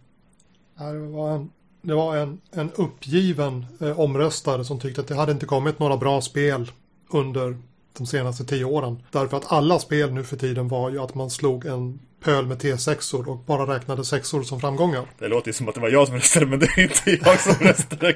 [0.78, 1.50] Ja, det var en,
[1.82, 5.96] det var en, en uppgiven eh, omröstare som tyckte att det hade inte kommit några
[5.96, 6.72] bra spel
[7.10, 7.56] under
[7.98, 9.02] de senaste tio åren.
[9.10, 12.62] Därför att alla spel nu för tiden var ju att man slog en pöl med
[12.62, 15.04] T6or och bara räknade sexor som framgångar.
[15.18, 17.40] Det låter ju som att det var jag som röstade men det är inte jag
[17.40, 18.14] som röstade.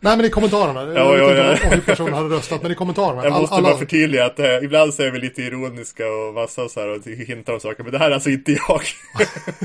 [0.00, 0.82] Nej men i kommentarerna.
[0.82, 3.24] Jag ja, vet ja, inte om hur personen hade röstat men i kommentarerna.
[3.24, 3.68] Jag måste alla...
[3.68, 7.04] bara förtydliga att eh, ibland så är vi lite ironiska och massa så här och
[7.04, 8.82] hintar om saker men det här är alltså inte jag.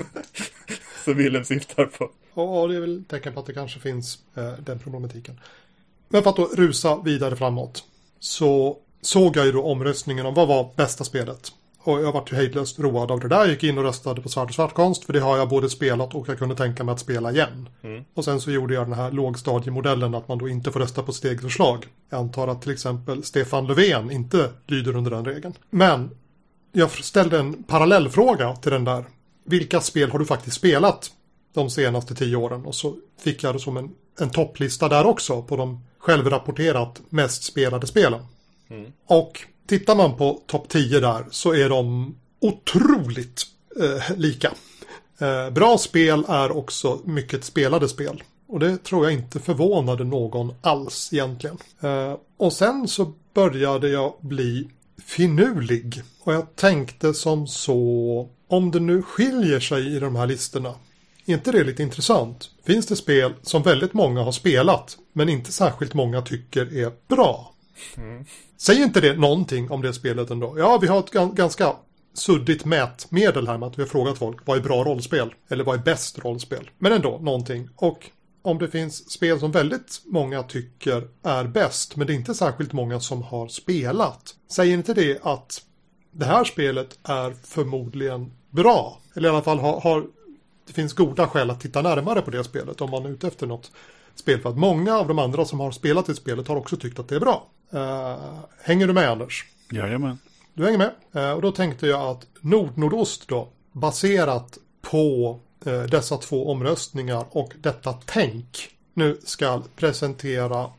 [1.04, 2.10] som Willem syftar på.
[2.34, 5.40] Ja det är väl tecken på att det kanske finns eh, den problematiken.
[6.10, 7.84] Men för att då rusa vidare framåt
[8.20, 11.52] så såg jag ju då omröstningen om vad var bästa spelet.
[11.84, 13.40] Och jag vart ju hejdlöst road av det där.
[13.40, 16.16] Jag gick in och röstade på Svart och Svartkonst för det har jag både spelat
[16.16, 17.70] och jag kunde tänka mig att spela igen.
[17.82, 18.04] Mm.
[18.14, 21.14] Och sen så gjorde jag den här lågstadiemodellen att man då inte får rösta på
[21.14, 21.88] sitt eget förslag.
[22.10, 25.54] Jag antar att till exempel Stefan Löfven inte lyder under den regeln.
[25.70, 26.10] Men
[26.72, 29.06] jag ställde en parallellfråga till den där.
[29.46, 31.12] Vilka spel har du faktiskt spelat
[31.54, 32.66] de senaste tio åren?
[32.66, 37.44] Och så fick jag det som en, en topplista där också på de självrapporterat mest
[37.44, 38.22] spelade spelen.
[38.72, 38.92] Mm.
[39.08, 43.44] Och tittar man på topp 10 där så är de otroligt
[43.80, 44.52] eh, lika.
[45.20, 48.24] Eh, bra spel är också mycket spelade spel.
[48.48, 51.58] Och det tror jag inte förvånade någon alls egentligen.
[51.82, 54.70] Eh, och sen så började jag bli
[55.06, 56.02] finurlig.
[56.24, 60.74] Och jag tänkte som så, om det nu skiljer sig i de här listorna,
[61.26, 62.50] är inte det lite intressant?
[62.66, 67.51] Finns det spel som väldigt många har spelat, men inte särskilt många tycker är bra?
[67.98, 68.26] Mm.
[68.58, 70.56] Säger inte det någonting om det spelet ändå?
[70.58, 71.76] Ja, vi har ett ganska
[72.14, 75.34] suddigt mätmedel här med att vi har frågat folk vad är bra rollspel?
[75.50, 76.70] Eller vad är bäst rollspel?
[76.78, 77.70] Men ändå någonting.
[77.76, 78.10] Och
[78.42, 82.74] om det finns spel som väldigt många tycker är bäst, men det är inte särskilt
[82.74, 84.36] många som har spelat.
[84.52, 85.62] Säger inte det att
[86.12, 89.00] det här spelet är förmodligen bra?
[89.16, 90.06] Eller i alla fall har, har
[90.68, 93.48] det finns goda skäl att titta närmare på det spelet om man är ute efter
[93.48, 93.72] något
[94.16, 94.42] spel.
[94.42, 97.08] För att många av de andra som har spelat i spelet har också tyckt att
[97.08, 97.48] det är bra.
[97.74, 99.46] Uh, hänger du med Anders?
[99.72, 100.18] Jajamän.
[100.54, 100.92] Du hänger med.
[101.16, 107.54] Uh, och då tänkte jag att Nord-Nordost då, baserat på uh, dessa två omröstningar och
[107.58, 110.70] detta tänk, nu ska presentera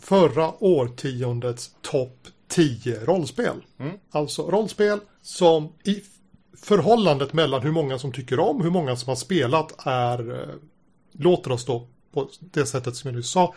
[0.00, 3.64] förra årtiondets topp 10 rollspel.
[3.78, 3.98] Mm.
[4.10, 6.02] Alltså rollspel som i
[6.56, 10.48] förhållandet mellan hur många som tycker om, hur många som har spelat är,
[11.12, 13.54] låter oss då på det sättet som jag nyss sa,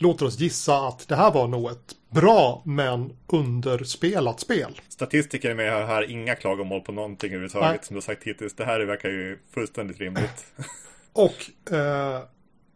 [0.00, 4.80] låter oss gissa att det här var nog ett bra men underspelat spel.
[4.88, 7.78] Statistiker är med här, här inga klagomål på någonting överhuvudtaget Nej.
[7.82, 8.54] som du har sagt hittills.
[8.54, 10.46] Det här verkar ju fullständigt rimligt.
[11.12, 12.22] Och eh,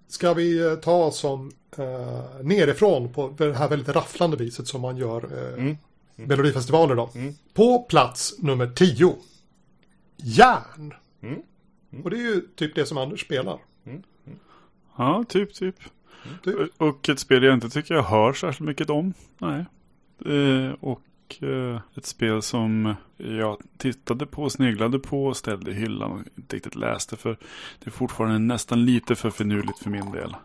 [0.08, 4.96] ska vi eh, ta som eh, nerifrån på det här väldigt rafflande viset som man
[4.96, 5.76] gör eh, mm.
[6.16, 6.28] Mm.
[6.28, 7.10] Melodifestivaler då.
[7.14, 7.34] Mm.
[7.54, 9.16] På plats nummer tio.
[10.16, 10.94] Järn.
[11.22, 11.42] Mm.
[11.92, 12.04] Mm.
[12.04, 13.58] Och det är ju typ det som Anders spelar.
[13.86, 14.02] Mm.
[14.96, 15.76] Ja, typ, typ.
[16.46, 16.68] Mm.
[16.76, 19.14] Och ett spel jag inte tycker jag hör särskilt mycket om.
[19.38, 19.64] Nej.
[20.26, 21.02] Eh, och
[21.40, 26.56] eh, ett spel som jag tittade på, sneglade på och ställde i hyllan och inte
[26.56, 27.38] riktigt läste för
[27.78, 30.36] det är fortfarande nästan lite för finurligt för min del.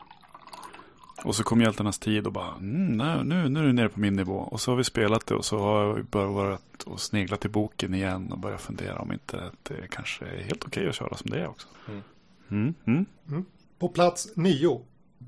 [1.23, 3.99] Och så kom hjältarnas tid och bara, mm, nej, nu, nu är du nere på
[3.99, 4.37] min nivå.
[4.37, 7.93] Och så har vi spelat det och så har vi börjat och sneglat i boken
[7.93, 11.29] igen och börjat fundera om inte det kanske är helt okej okay att köra som
[11.29, 11.67] det är också.
[11.87, 12.01] Mm.
[12.49, 13.05] Mm, mm.
[13.27, 13.45] mm.
[13.79, 14.81] På plats nio.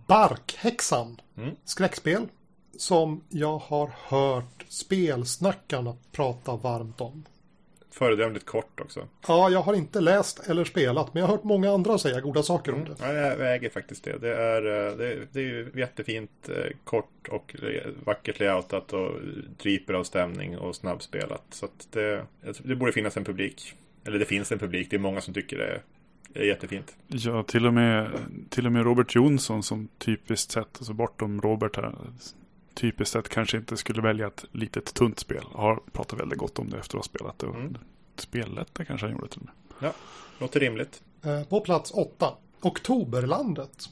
[0.07, 1.21] Barkhäxan.
[1.37, 1.55] Mm.
[1.63, 2.27] Skräckspel.
[2.77, 7.25] Som jag har hört spelsnackarna prata varmt om.
[7.91, 9.07] föredömligt kort också.
[9.27, 12.43] Ja, jag har inte läst eller spelat, men jag har hört många andra säga goda
[12.43, 12.95] saker om det.
[12.99, 14.17] Ja, jag äger faktiskt det.
[14.17, 17.55] Det är, eh, det, det är jättefint eh, kort och
[18.03, 19.11] vackert layoutat och
[19.57, 21.43] dryper av stämning och snabbspelat.
[21.49, 22.25] Så det,
[22.63, 23.75] det borde finnas en publik.
[24.05, 24.89] Eller det finns en publik.
[24.89, 25.81] Det är många som tycker det
[26.33, 26.95] det är jättefint.
[27.07, 28.11] Ja, till och med,
[28.49, 31.95] till och med Robert Jonsson som typiskt sett, alltså bortom Robert här,
[32.73, 35.43] typiskt sett kanske inte skulle välja ett litet tunt spel.
[35.51, 37.47] Har pratat väldigt gott om det efter att ha spelat det.
[37.47, 37.77] Mm.
[38.15, 39.53] Spellätt kanske han gjorde till och med.
[39.89, 39.93] Ja,
[40.39, 41.03] låter rimligt.
[41.23, 43.89] Eh, på plats åtta, Oktoberlandet.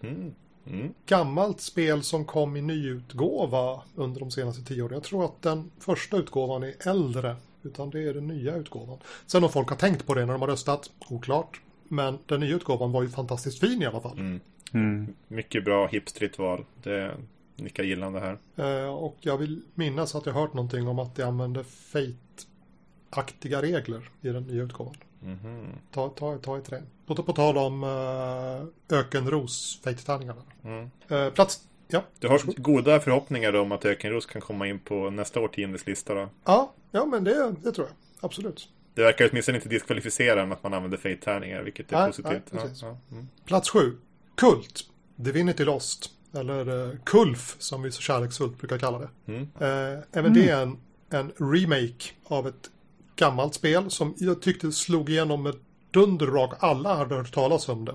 [0.00, 0.34] Mm.
[0.66, 0.94] Mm.
[1.06, 4.94] Gammalt spel som kom i nyutgåva under de senaste tio åren.
[4.94, 7.36] Jag tror att den första utgåvan är äldre.
[7.64, 8.98] Utan det är den nya utgåvan.
[9.26, 11.60] Sen om folk har tänkt på det när de har röstat, oklart.
[11.88, 14.18] Men den nya utgåvan var ju fantastiskt fin i alla fall.
[14.18, 14.40] Mm.
[14.72, 15.14] Mm.
[15.28, 16.64] Mycket bra hipstrigt val.
[16.82, 17.16] Det
[17.56, 18.38] nickar gillande här.
[18.56, 24.10] Eh, och jag vill minnas att jag hört någonting om att det använder Fate-aktiga regler
[24.20, 24.96] i den nya utgåvan.
[25.22, 25.66] Mm.
[25.90, 26.82] Ta, ta, ta i trä.
[27.06, 30.42] På, på tal om uh, Ökenros Fate-tärningarna.
[30.64, 30.90] Mm.
[31.10, 32.02] Uh, plats Ja.
[32.18, 36.28] Du har goda förhoppningar om att Ökenros kan komma in på nästa årtiondes lista då?
[36.44, 37.96] Ja, ja men det, det tror jag.
[38.20, 38.68] Absolut.
[38.94, 42.52] Det verkar åtminstone inte diskvalificera att man använder Fate-tärningar, vilket är nej, positivt.
[42.52, 42.98] Nej, ja, ja.
[43.12, 43.28] Mm.
[43.44, 43.96] Plats sju.
[44.34, 44.80] Kult.
[45.16, 46.10] Divinity Lost.
[46.34, 49.08] Eller uh, Kulf, som vi så kärleksfullt brukar kalla det.
[49.26, 49.42] Mm.
[49.42, 50.32] Uh, även mm.
[50.32, 50.78] det är en,
[51.10, 52.70] en remake av ett
[53.16, 55.54] gammalt spel som jag tyckte slog igenom med
[55.90, 56.52] dunderrak.
[56.58, 57.92] Alla hade hört talas om det.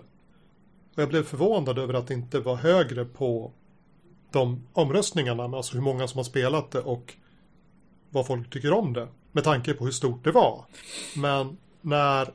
[0.95, 3.51] Och jag blev förvånad över att det inte var högre på
[4.31, 7.15] de omröstningarna, alltså hur många som har spelat det och
[8.09, 9.07] vad folk tycker om det.
[9.31, 10.65] Med tanke på hur stort det var.
[11.15, 12.33] Men när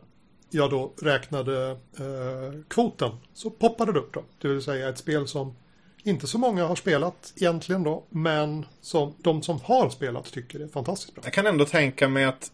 [0.51, 4.25] jag då räknade eh, kvoten så poppade det upp då.
[4.39, 5.55] Det vill säga ett spel som
[6.03, 10.69] inte så många har spelat egentligen då, men som de som har spelat tycker är
[10.69, 11.25] fantastiskt bra.
[11.25, 12.53] Jag kan ändå tänka mig att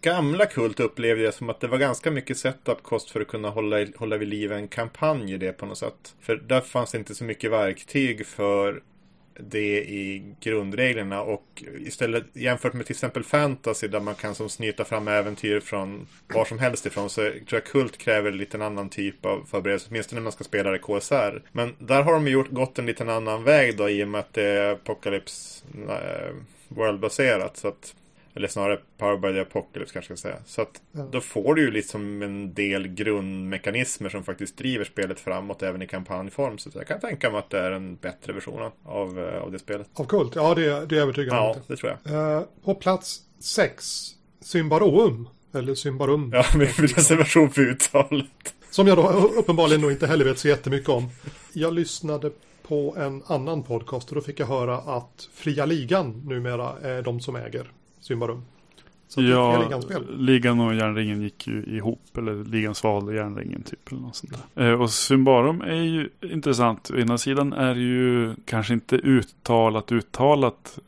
[0.00, 3.86] gamla Kult upplevde jag som att det var ganska mycket setup-kost för att kunna hålla,
[3.96, 6.14] hålla vid liv en kampanj i det på något sätt.
[6.20, 8.82] För där fanns det inte så mycket verktyg för
[9.36, 14.84] det i grundreglerna och istället jämfört med till exempel fantasy där man kan som snyta
[14.84, 18.88] fram äventyr från var som helst ifrån så tror jag kult kräver lite liten annan
[18.88, 21.42] typ av förberedelse, åtminstone när man ska spela det KSR.
[21.52, 24.32] Men där har de gjort, gått en liten annan väg då i och med att
[24.32, 26.34] det är Apocalypse eh,
[26.68, 27.56] World-baserat.
[27.56, 27.94] Så att
[28.34, 30.38] eller snarare Power by the Apocalypse kanske jag ska säga.
[30.46, 31.08] Så att ja.
[31.12, 35.86] då får du ju liksom en del grundmekanismer som faktiskt driver spelet framåt även i
[35.86, 36.58] kampanjform.
[36.58, 39.58] Så jag kan tänka mig att det är en bättre version av, eh, av det
[39.58, 39.88] spelet.
[39.94, 40.32] Av Kult?
[40.34, 42.14] Ja, det, det är övertygande Ja, det tror jag.
[42.38, 45.28] Uh, på plats 6, Symbaroum.
[45.54, 46.30] Eller Symbarum.
[46.34, 48.54] Ja, med reservation för uttalet.
[48.70, 51.10] Som jag då uppenbarligen nog inte heller vet så jättemycket om.
[51.52, 52.30] Jag lyssnade
[52.62, 57.20] på en annan podcast och då fick jag höra att Fria Ligan numera är de
[57.20, 57.70] som äger
[58.04, 58.42] Symbarum.
[59.08, 59.80] Så ja,
[60.18, 62.18] ligan och järnringen gick ju ihop.
[62.18, 63.92] Eller ligan svalde järnringen typ.
[63.92, 64.70] Eller något sånt där.
[64.70, 66.90] Eh, och Symbarum är ju intressant.
[66.90, 70.78] Å ena sidan är det ju kanske inte uttalat uttalat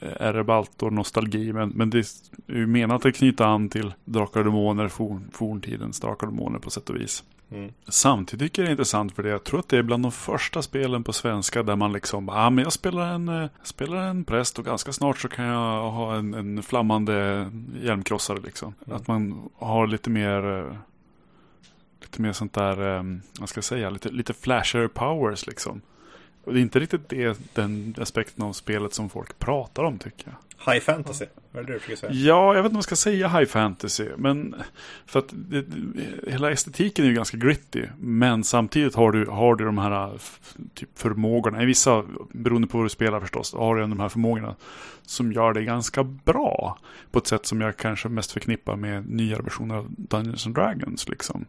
[0.00, 1.52] eh, Erebaltor nostalgi.
[1.52, 6.00] Men, men det är ju menat att knyta an till Drakar och Demoner, forn, forntidens
[6.00, 7.24] Drakar och Demoner på sätt och vis.
[7.52, 7.72] Mm.
[7.88, 9.28] Samtidigt tycker jag det är intressant för det.
[9.28, 12.46] Jag tror att det är bland de första spelen på svenska där man liksom, ja
[12.46, 15.44] ah, men jag spelar en, jag eh, spelar en präst och ganska snart så kan
[15.44, 17.50] jag ha en, en flammande
[17.82, 18.74] hjälmkrossare liksom.
[18.86, 18.96] Mm.
[18.96, 20.76] Att man har lite mer eh,
[22.00, 23.02] lite mer sånt där, eh,
[23.40, 25.80] vad ska jag säga, lite, lite flasher powers liksom.
[26.44, 30.26] Och det är inte riktigt det, den aspekten av spelet som folk pratar om tycker
[30.26, 30.34] jag.
[30.72, 32.12] High fantasy, vad är det du försöker säga?
[32.12, 34.08] Ja, jag vet inte om man ska säga high fantasy.
[34.16, 34.54] Men
[35.06, 35.64] för att det,
[36.26, 37.86] hela estetiken är ju ganska gritty.
[37.98, 40.10] Men samtidigt har du, har du de här
[40.74, 41.62] typ förmågorna.
[41.62, 44.54] I vissa, beroende på hur du spelar förstås, har du de här förmågorna.
[45.02, 46.78] Som gör det ganska bra.
[47.10, 51.08] På ett sätt som jag kanske mest förknippar med nyare versioner av Dungeons and Dragons.
[51.08, 51.44] Liksom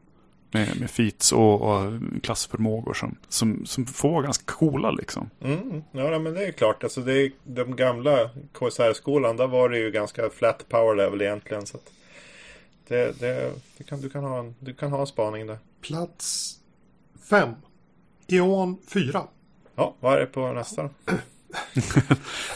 [0.53, 1.91] med, med feats och, och
[2.23, 5.29] klassförmågor som, som, som får vara ganska coola liksom.
[5.41, 6.83] Mm, ja, men det är klart.
[6.83, 11.65] Alltså det är, de gamla KSR-skolan, där var det ju ganska flat power level egentligen.
[11.65, 11.77] Så
[12.87, 15.57] det, det, det kan, du, kan ha en, du kan ha en spaning där.
[15.81, 16.59] Plats
[17.29, 17.49] fem.
[18.27, 19.23] Eon 4.
[19.75, 20.89] Ja, vad är det på nästa då?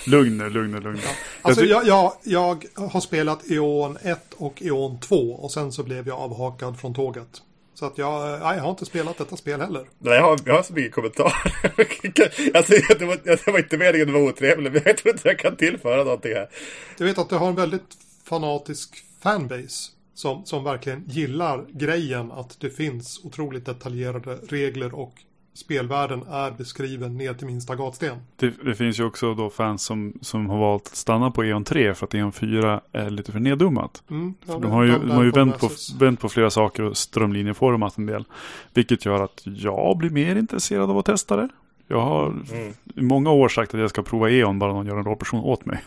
[0.07, 1.09] lugn nu, lugn nu, lugn ja.
[1.41, 6.07] Alltså jag, jag, jag har spelat Eon 1 och Eon 2 och sen så blev
[6.07, 7.41] jag avhakad från tåget.
[7.79, 9.87] Så att jag, nej, jag har inte spelat detta spel heller.
[9.99, 11.33] Nej, jag har, jag har så mycket kommentarer.
[12.57, 15.39] alltså, det, var, det var inte meningen att vara otrevlig, men jag tror inte jag
[15.39, 16.49] kan tillföra någonting här.
[16.97, 19.91] Jag vet att du har en väldigt fanatisk fanbase.
[20.13, 25.13] Som, som verkligen gillar grejen att det finns otroligt detaljerade regler och
[25.57, 28.17] spelvärlden är beskriven ner till minsta gatsten.
[28.35, 31.63] Det, det, finns ju också då fans som, som har valt att stanna på E.ON
[31.63, 34.03] 3 för att E.ON 4 är lite för neddummat.
[34.09, 36.97] Mm, ja, de har ju, de har ju vänt, på, vänt på flera saker och
[36.97, 38.25] strömlinjeformat en del.
[38.73, 41.49] Vilket gör att jag blir mer intresserad av att testa det.
[41.87, 42.73] Jag har mm.
[42.95, 45.65] i många år sagt att jag ska prova E.ON bara någon gör en rollperson åt
[45.65, 45.79] mig.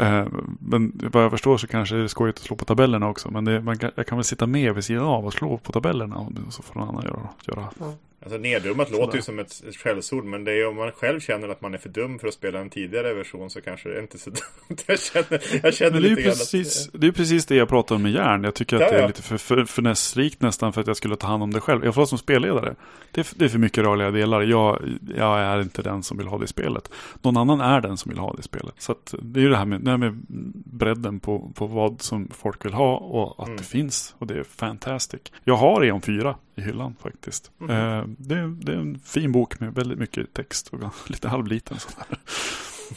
[0.00, 0.26] Eh,
[0.60, 3.30] men vad jag förstår så kanske det är skojigt att slå på tabellerna också.
[3.30, 5.72] Men det, man kan, jag kan väl sitta med vid sidan av och slå på
[5.72, 6.16] tabellerna.
[6.16, 7.28] Och så får någon annan göra.
[7.46, 7.68] göra.
[7.80, 7.92] Mm.
[8.22, 10.24] Alltså neddummat låter ju som ett, ett skällsord.
[10.24, 12.60] Men det är om man själv känner att man är för dum för att spela
[12.60, 14.30] en tidigare version så kanske det är inte så
[14.68, 14.78] dumt.
[14.86, 17.00] jag känner, jag känner lite precis, att...
[17.00, 18.44] Det är precis det jag pratar om med järn.
[18.44, 19.06] Jag tycker att ja, det är ja.
[19.06, 21.84] lite för, för, finessrikt nästan för att jag skulle ta hand om det själv.
[21.84, 22.74] Jag får som spelledare.
[23.10, 24.42] Det är, det är för mycket rörliga delar.
[24.42, 26.90] Jag, jag är inte den som vill ha det spelet.
[27.22, 28.74] Någon annan är den som vill ha det spelet.
[28.78, 30.16] Så det är ju det här med, det här med
[30.64, 33.56] bredden på, på vad som folk vill ha och att mm.
[33.56, 34.14] det finns.
[34.18, 35.20] Och det är fantastic.
[35.44, 37.50] Jag har E.ON 4 i hyllan faktiskt.
[37.60, 37.70] Mm.
[37.70, 40.80] Eh, det, det, är en fin bok med väldigt mycket text och
[41.10, 42.18] lite halvliten sådär.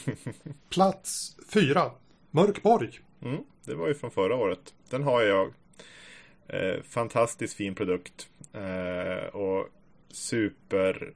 [0.68, 1.90] Plats fyra,
[2.30, 3.00] Mörkborg.
[3.22, 4.74] Mm, det var ju från förra året.
[4.90, 5.52] Den har jag.
[6.48, 8.28] Eh, fantastiskt fin produkt.
[8.52, 9.68] Eh, och
[10.08, 11.12] super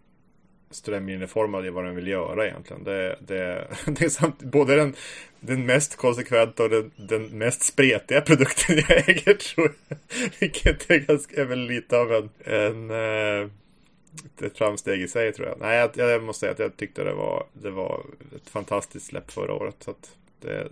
[0.75, 2.85] strömlinjeformad i vad den vill göra egentligen.
[2.85, 4.95] Det, det, det är samt, både den,
[5.41, 9.99] den mest konsekventa och den, den mest spretiga produkten jag äger tror jag.
[10.39, 13.51] Vilket är, ganska, är väl lite av en, en eh,
[14.43, 15.61] ett framsteg i sig tror jag.
[15.61, 18.05] Nej, jag, jag, måste säga att jag tyckte det var, det var
[18.37, 19.77] ett fantastiskt släpp förra året.
[19.79, 19.95] Så
[20.41, 20.69] det,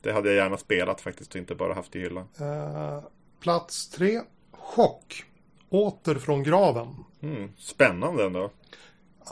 [0.00, 2.28] det hade jag gärna spelat faktiskt och inte bara haft i hyllan.
[2.40, 3.04] Uh,
[3.40, 4.20] plats tre,
[4.50, 5.24] Chock.
[5.68, 7.04] Åter från graven.
[7.22, 8.50] Mm, spännande ändå.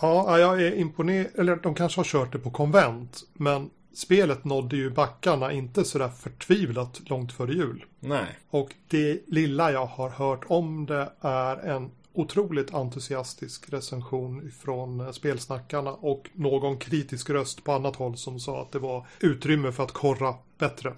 [0.01, 1.27] Ja, jag är imponerad.
[1.35, 3.21] Eller de kanske har kört det på konvent.
[3.33, 7.85] Men spelet nådde ju backarna inte sådär förtvivlat långt före jul.
[8.01, 8.39] Nej.
[8.51, 15.93] Och det lilla jag har hört om det är en otroligt entusiastisk recension från spelsnackarna
[15.93, 19.93] och någon kritisk röst på annat håll som sa att det var utrymme för att
[19.93, 20.95] korra bättre.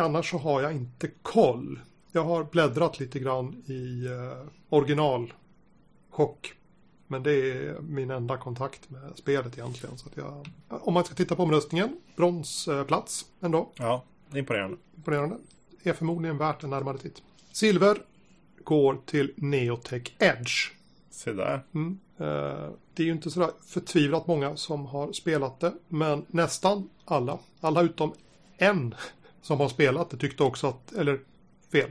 [0.00, 1.80] Annars så har jag inte koll.
[2.12, 5.32] Jag har bläddrat lite grann i eh, original
[6.10, 6.54] chock
[7.10, 9.98] men det är min enda kontakt med spelet egentligen.
[9.98, 13.72] Så att jag, om man ska titta på omröstningen, bronsplats ändå.
[13.76, 14.04] Ja,
[14.34, 14.76] imponerande.
[14.96, 15.36] Imponerande.
[15.82, 17.22] Är förmodligen värt en närmare titt.
[17.52, 17.98] Silver
[18.64, 20.70] går till Neotech Edge.
[21.10, 21.64] Se där.
[21.74, 21.98] Mm.
[22.18, 25.72] Eh, det är ju inte sådär förtvivlat många som har spelat det.
[25.88, 28.12] Men nästan alla, alla utom
[28.56, 28.94] en
[29.42, 31.20] som har spelat det tyckte också att, eller
[31.72, 31.90] fel.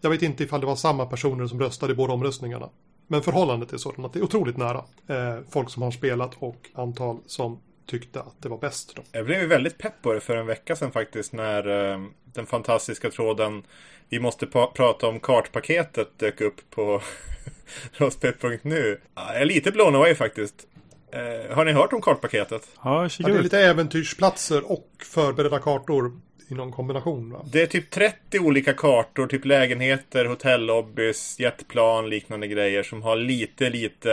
[0.00, 2.68] Jag vet inte ifall det var samma personer som röstade i båda omröstningarna.
[3.08, 4.84] Men förhållandet är sådant att det är otroligt nära.
[5.06, 8.96] Eh, folk som har spelat och antal som tyckte att det var bäst.
[8.96, 9.02] Då.
[9.12, 13.10] Jag blev väldigt pepp på det för en vecka sedan faktiskt när eh, den fantastiska
[13.10, 13.62] tråden
[14.08, 17.02] Vi måste prata om kartpaketet dök upp på
[17.92, 19.00] rospet.nu.
[19.14, 20.66] Jag är lite blown away faktiskt.
[21.12, 22.68] Eh, har ni hört om kartpaketet?
[22.84, 27.44] Ja, ja, det är lite äventyrsplatser och förberedda kartor i någon kombination va?
[27.52, 33.70] Det är typ 30 olika kartor, typ lägenheter, hotellobbys, jetplan, liknande grejer som har lite,
[33.70, 34.12] lite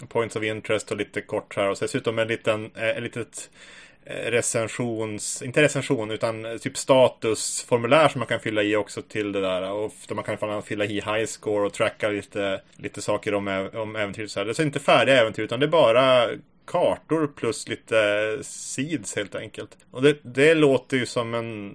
[0.00, 3.50] eh, points of interest och lite kort här och dessutom en liten, eh, En litet
[4.04, 9.40] eh, recensions, inte recension utan typ statusformulär som man kan fylla i också till det
[9.40, 13.70] där och där man kan fylla i high score och tracka lite, lite saker om,
[13.74, 14.30] om äventyret.
[14.30, 14.46] Så här.
[14.46, 16.28] Det är inte färdiga äventyr utan det är bara
[16.70, 19.78] kartor plus lite seeds helt enkelt.
[19.90, 21.74] Och det, det låter ju som en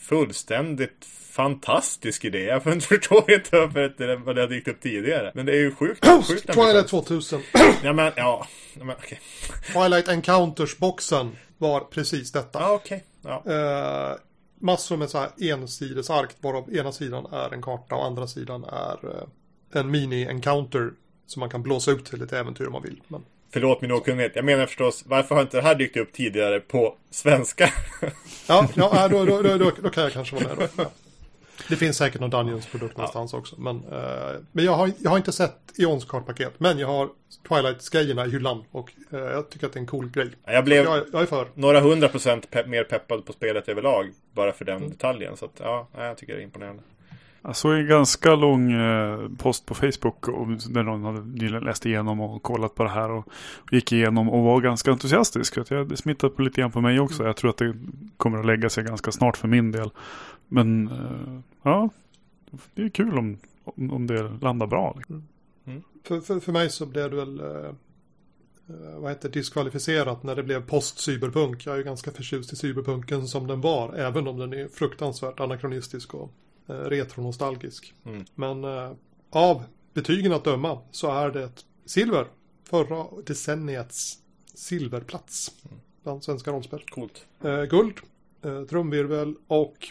[0.00, 2.38] fullständigt fantastisk idé.
[2.38, 5.32] Jag förstår inte varför vad det har dykt upp tidigare.
[5.34, 6.06] Men det är ju sjukt.
[6.28, 7.40] sjukt Twilight 2000.
[7.82, 8.46] ja men, ja.
[8.74, 9.18] Men, okay.
[9.72, 12.72] Twilight Encounters-boxen var precis detta.
[12.72, 13.04] Okej.
[13.22, 13.32] Okay.
[13.44, 14.12] Ja.
[14.12, 14.18] Uh,
[14.60, 19.04] massor med så här ensidesark varav ena sidan är en karta och andra sidan är
[19.04, 19.22] uh,
[19.72, 20.90] en mini-encounter
[21.26, 23.02] som man kan blåsa ut till ett äventyr om man vill.
[23.08, 23.24] Men...
[23.52, 24.32] Förlåt min okunnighet.
[24.36, 27.70] Jag menar förstås, varför har inte det här dykt upp tidigare på svenska?
[28.48, 30.84] ja, ja då, då, då, då, kan jag kanske vara med då.
[31.68, 33.60] Det finns säkert någon Dungeons-produkt någonstans också.
[33.60, 36.52] Men, uh, men jag, har, jag har inte sett Eons kartpaket.
[36.58, 37.08] Men jag har
[37.48, 38.64] Twilight-grejerna i hyllan.
[38.70, 40.30] Och uh, jag tycker att det är en cool grej.
[40.44, 41.46] Jag blev jag, jag är för.
[41.54, 44.12] några hundra procent pe mer peppad på spelet överlag.
[44.32, 44.90] Bara för den mm.
[44.90, 45.36] detaljen.
[45.36, 46.82] Så att, ja, jag tycker det är imponerande.
[47.44, 50.26] Jag såg en ganska lång eh, post på Facebook
[50.70, 53.26] där någon hade nyligen läst igenom och kollat på det här och
[53.70, 55.68] gick igenom och var ganska entusiastisk.
[55.68, 57.24] Det smittade på lite grann på mig också.
[57.24, 57.74] Jag tror att det
[58.16, 59.90] kommer att lägga sig ganska snart för min del.
[60.48, 61.88] Men eh, ja,
[62.74, 63.38] det är kul om,
[63.90, 64.98] om det landar bra.
[65.08, 65.22] Mm.
[65.64, 65.82] Mm.
[66.04, 67.72] För, för, för mig så blev det väl eh,
[68.96, 71.66] vad heter diskvalificerat när det blev post-cyberpunk.
[71.66, 75.40] Jag är ju ganska förtjust i cyberpunken som den var, även om den är fruktansvärt
[75.40, 76.32] anakronistisk och
[76.66, 77.94] Eh, retronostalgisk.
[78.04, 78.24] Mm.
[78.34, 78.92] Men eh,
[79.30, 81.50] av betygen att döma så är det
[81.84, 82.26] silver.
[82.64, 84.18] Förra decenniets
[84.54, 85.52] silverplats
[86.02, 86.82] bland svenska rollspel.
[86.90, 87.26] Coolt.
[87.44, 87.94] Eh, guld,
[88.42, 89.88] eh, trumvirvel och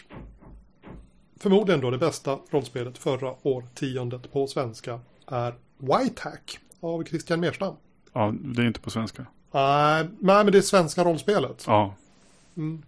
[1.36, 7.76] förmodligen då det bästa rollspelet förra årtiondet på svenska är Whitehack av Christian Merstam.
[8.12, 9.26] Ja, det är inte på svenska.
[9.52, 11.64] Nej, nej, men det är svenska rollspelet.
[11.66, 11.94] Ja.
[12.56, 12.82] Mm.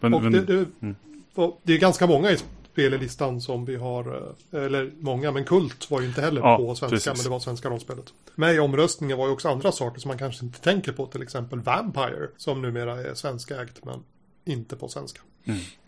[0.00, 0.96] Men, Och men, det, det, mm.
[1.34, 2.36] och det är ganska många i
[2.76, 6.74] spellistan som vi har, eh, eller många, men Kult var ju inte heller Ja, på
[6.74, 7.06] svenska, precis.
[7.06, 8.04] men det var svenska rollspelet.
[8.34, 11.22] Med i omröstningen var ju också andra saker som man kanske inte tänker på, till
[11.22, 14.04] exempel Vampire, som numera är svenskägt, men
[14.44, 15.20] inte på svenska.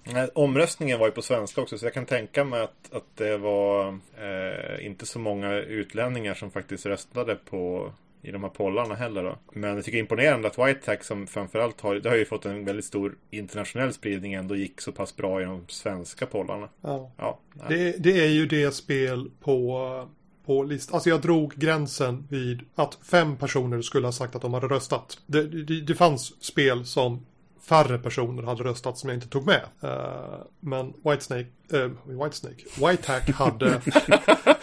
[0.05, 3.37] Nej, Omröstningen var ju på svenska också så jag kan tänka mig att, att det
[3.39, 7.93] var eh, inte så många utlänningar som faktiskt röstade på
[8.29, 9.39] i de här pollarna heller då.
[9.53, 12.47] Men jag tycker det är imponerande att Whitehack som framförallt har, det har ju fått
[12.47, 16.69] en väldigt stor internationell spridning ändå gick så pass bra i de svenska pollarna.
[16.81, 17.11] Ja.
[17.17, 17.39] Ja.
[17.69, 20.09] Det, det är ju det spel på,
[20.47, 20.95] på listan.
[20.95, 25.19] Alltså jag drog gränsen vid att fem personer skulle ha sagt att de hade röstat.
[25.27, 27.27] Det, det, det fanns spel som
[27.69, 29.63] färre personer hade röstat som jag inte tog med.
[29.83, 33.81] Eh, men Whitesnake, uh, Whitesnake, Whitehack hade,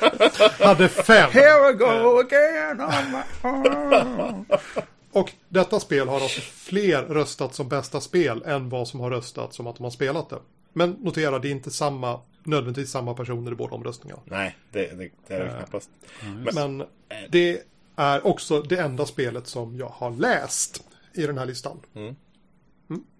[0.59, 1.29] hade fem.
[1.31, 4.55] Here we go again on my.
[5.11, 9.53] Och detta spel har alltså fler röstat som bästa spel än vad som har röstat
[9.53, 10.39] som att de har spelat det.
[10.73, 14.21] Men notera, det är inte samma, nödvändigtvis samma personer i båda omröstningarna.
[14.25, 15.57] nej det, det, det är det Ja.
[15.57, 15.89] knappast.
[16.53, 16.83] Men
[17.29, 17.61] det
[17.95, 21.79] är också det enda spelet som jag har läst i den här listan.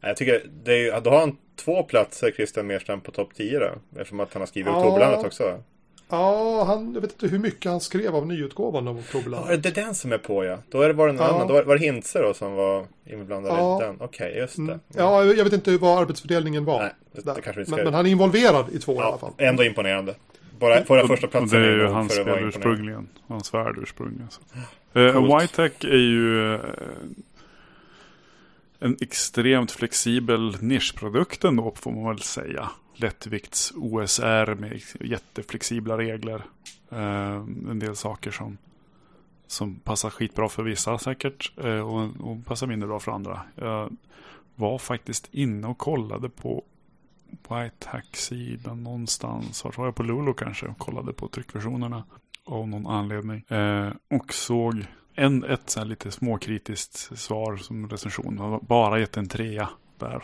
[0.02, 3.72] Jag tycker det är, då har han två platser Christian Merstam på topp 10 då.
[4.00, 4.78] Eftersom att han har skrivit Ja.
[4.80, 5.64] Oktoberlandet också.
[6.10, 9.62] Ja, han, jag vet inte hur mycket han skrev av nyutgåvan av Ja, Oktoberland.
[9.62, 10.58] det är den som är på ja.
[10.70, 11.34] Då är det var det någon Ja.
[11.36, 11.48] annan.
[11.48, 13.82] Då var, var det Hintze då som var inblandad Ja.
[13.82, 13.96] i den.
[14.00, 14.62] Okej, just det.
[14.62, 14.80] Mm.
[14.96, 16.80] Ja, jag vet inte vad arbetsfördelningen var.
[16.82, 17.42] Nej, det- det där.
[17.42, 19.32] kanske vi ska- men, men han är involverad i två i alla Ja, fall.
[19.38, 20.16] ändå imponerande.
[20.60, 23.08] Bara den första Och platsen det är ju hans spel ursprungligen.
[23.28, 24.28] Hans värld ursprungligen.
[24.30, 24.42] Så.
[25.00, 25.44] Eh, Coolt.
[25.44, 26.60] Whitehack är ju eh,
[28.80, 32.70] en extremt flexibel nischprodukt ändå får man väl säga.
[32.96, 36.46] Lättvikts OSR med jätteflexibla regler.
[36.90, 37.36] Eh,
[37.70, 38.58] en del saker som,
[39.48, 41.52] som passar skitbra för vissa säkert.
[41.58, 43.42] eh, och, och passar mindre bra för andra.
[43.56, 43.98] Jag
[44.56, 46.64] var faktiskt inne och kollade på
[47.50, 49.64] Whitehack-sidan någonstans.
[49.64, 50.68] Vart var jag på Lulu kanske?
[50.68, 52.04] Och kollade på tryckversionerna.
[52.46, 53.42] Av någon anledning.
[53.42, 54.86] Eh, och såg
[55.16, 58.36] en, ett så här lite småkritiskt svar som recension.
[58.36, 59.70] Man bara gett en trea
[60.00, 60.24] där.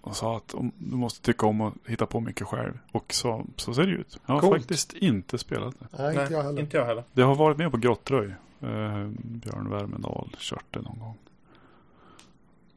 [0.00, 2.78] Och sa att du måste tycka om att hitta på mycket själv.
[2.92, 4.18] Och så, så ser det ut.
[4.26, 4.60] Jag har Coolt.
[4.60, 5.86] faktiskt inte spelat det.
[5.98, 6.60] Nej, inte jag heller.
[6.60, 7.04] inte jag heller.
[7.12, 8.34] Det har varit med på Grottröj.
[8.60, 11.18] Eh, Björn Värmendal kört det någon gång.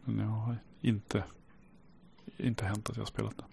[0.03, 1.23] Men jag har inte,
[2.37, 3.43] inte hänt att jag har spelat det.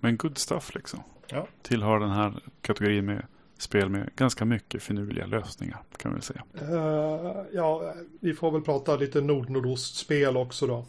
[0.00, 1.00] Men good stuff liksom.
[1.28, 1.46] Ja.
[1.62, 3.26] Tillhör den här kategorin med
[3.58, 6.42] spel med ganska mycket finurliga lösningar kan vi säga.
[6.54, 10.84] Eh, ja, vi får väl prata lite nord-nordostspel också då.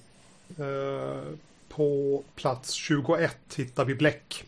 [0.57, 1.23] Eh,
[1.69, 4.43] på plats 21 hittar vi Bläck.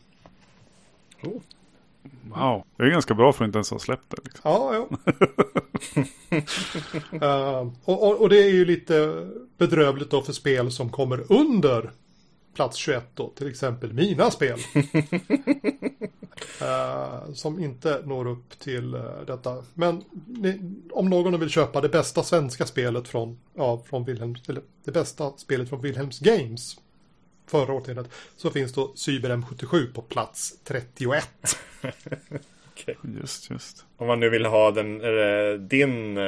[2.22, 4.18] Wow, det är ganska bra för att inte ens ha släppt det.
[4.24, 4.42] Liksom.
[4.44, 4.98] Ja, ja.
[7.22, 9.28] Eh, och, och, och det är ju lite
[9.58, 11.92] bedrövligt då för spel som kommer under
[12.56, 13.30] plats 21 då.
[13.30, 14.60] Till exempel mina spel.
[16.62, 19.64] Eh, som inte når upp till eh, detta.
[19.74, 24.62] Men ni, om någon vill köpa det bästa svenska spelet från, ja, från Wilhelms, eller
[24.84, 26.78] det bästa spelet från Wilhelms Games
[27.48, 31.30] förra årtiondet så finns då Cyber M77 på plats 31.
[33.22, 33.86] Just, just.
[33.98, 36.24] Om man nu vill ha den, eller, din eh,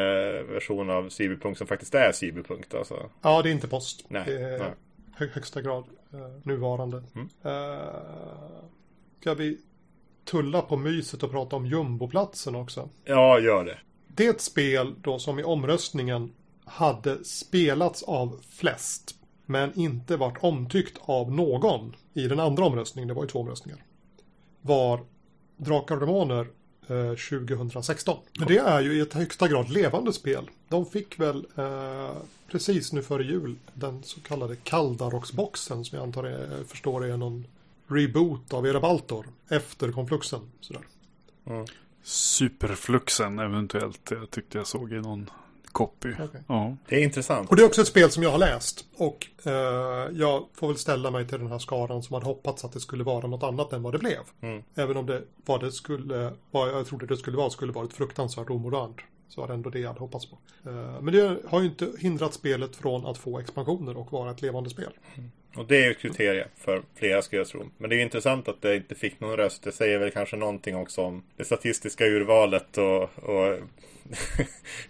[0.54, 3.10] version av Cyberpunk som faktiskt är Cyberpunk då, så.
[3.22, 4.06] Ja, det är inte post.
[4.08, 4.72] Nej, det är nej.
[5.16, 5.84] hö- högsta grad
[6.44, 7.04] nuvarande.
[7.16, 7.30] Mm.
[7.44, 7.80] Eh,
[9.20, 9.58] ska vi
[10.28, 12.90] tulla på myset och prata om jumboplatsen också?
[13.06, 13.78] Ja, gör det.
[14.08, 16.34] Det är ett spel då som i omröstningen
[16.66, 19.16] hade spelats av flest.
[19.46, 23.08] Men inte varit omtyckt av någon i den andra omröstningen.
[23.08, 23.84] Det var ju två omröstningar.
[24.62, 25.00] Var
[25.58, 26.48] Drakar och Demoner
[26.88, 28.18] eh, 2016.
[28.40, 30.50] Men det är ju i ett högsta grad levande spel.
[30.70, 32.12] De fick väl eh,
[32.52, 37.46] precis nu före jul den så kallade Kaldarox-boxen som jag antar är, förstår är någon
[37.88, 40.42] reboot av Erebaltor efter konfluxen.
[40.60, 40.82] Sådär.
[42.04, 44.12] Superfluxen eventuellt.
[44.12, 45.30] Jag tyckte jag såg i någon
[45.66, 46.14] copy.
[46.14, 46.44] Okej.
[46.48, 46.78] Ja.
[46.88, 47.50] Det är intressant.
[47.50, 48.86] Och det är också ett spel som jag har läst.
[48.98, 49.54] Och eh,
[50.14, 53.04] jag får väl ställa mig till den här skaran som hade hoppats att det skulle
[53.04, 54.20] vara något annat än vad det blev.
[54.42, 54.64] Mm.
[54.76, 58.50] Även om det, vad det skulle, vad jag trodde det skulle vara, skulle varit fruktansvärt
[58.50, 58.98] omodernt.
[59.30, 60.38] Så var det ändå det jag hade hoppats på.
[60.70, 64.42] Eh, Men det har ju inte hindrat spelet från att få expansioner och vara ett
[64.42, 64.92] levande spel.
[65.56, 67.70] Och det är ju ett kriterie för flera skulle jag tro.
[67.78, 69.64] Men det är ju intressant att det inte fick någon röst.
[69.64, 73.60] Det säger väl kanske någonting också om det statistiska urvalet och, och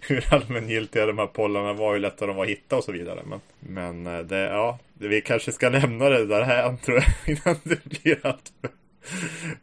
[0.00, 3.22] hur allmängiltiga de här pollarna var, hur lätta de var att hitta och så vidare.
[3.26, 7.60] Men, men eh, det, ja, vi kanske ska lämna det där här tror jag innan
[7.62, 8.70] det blir allt för,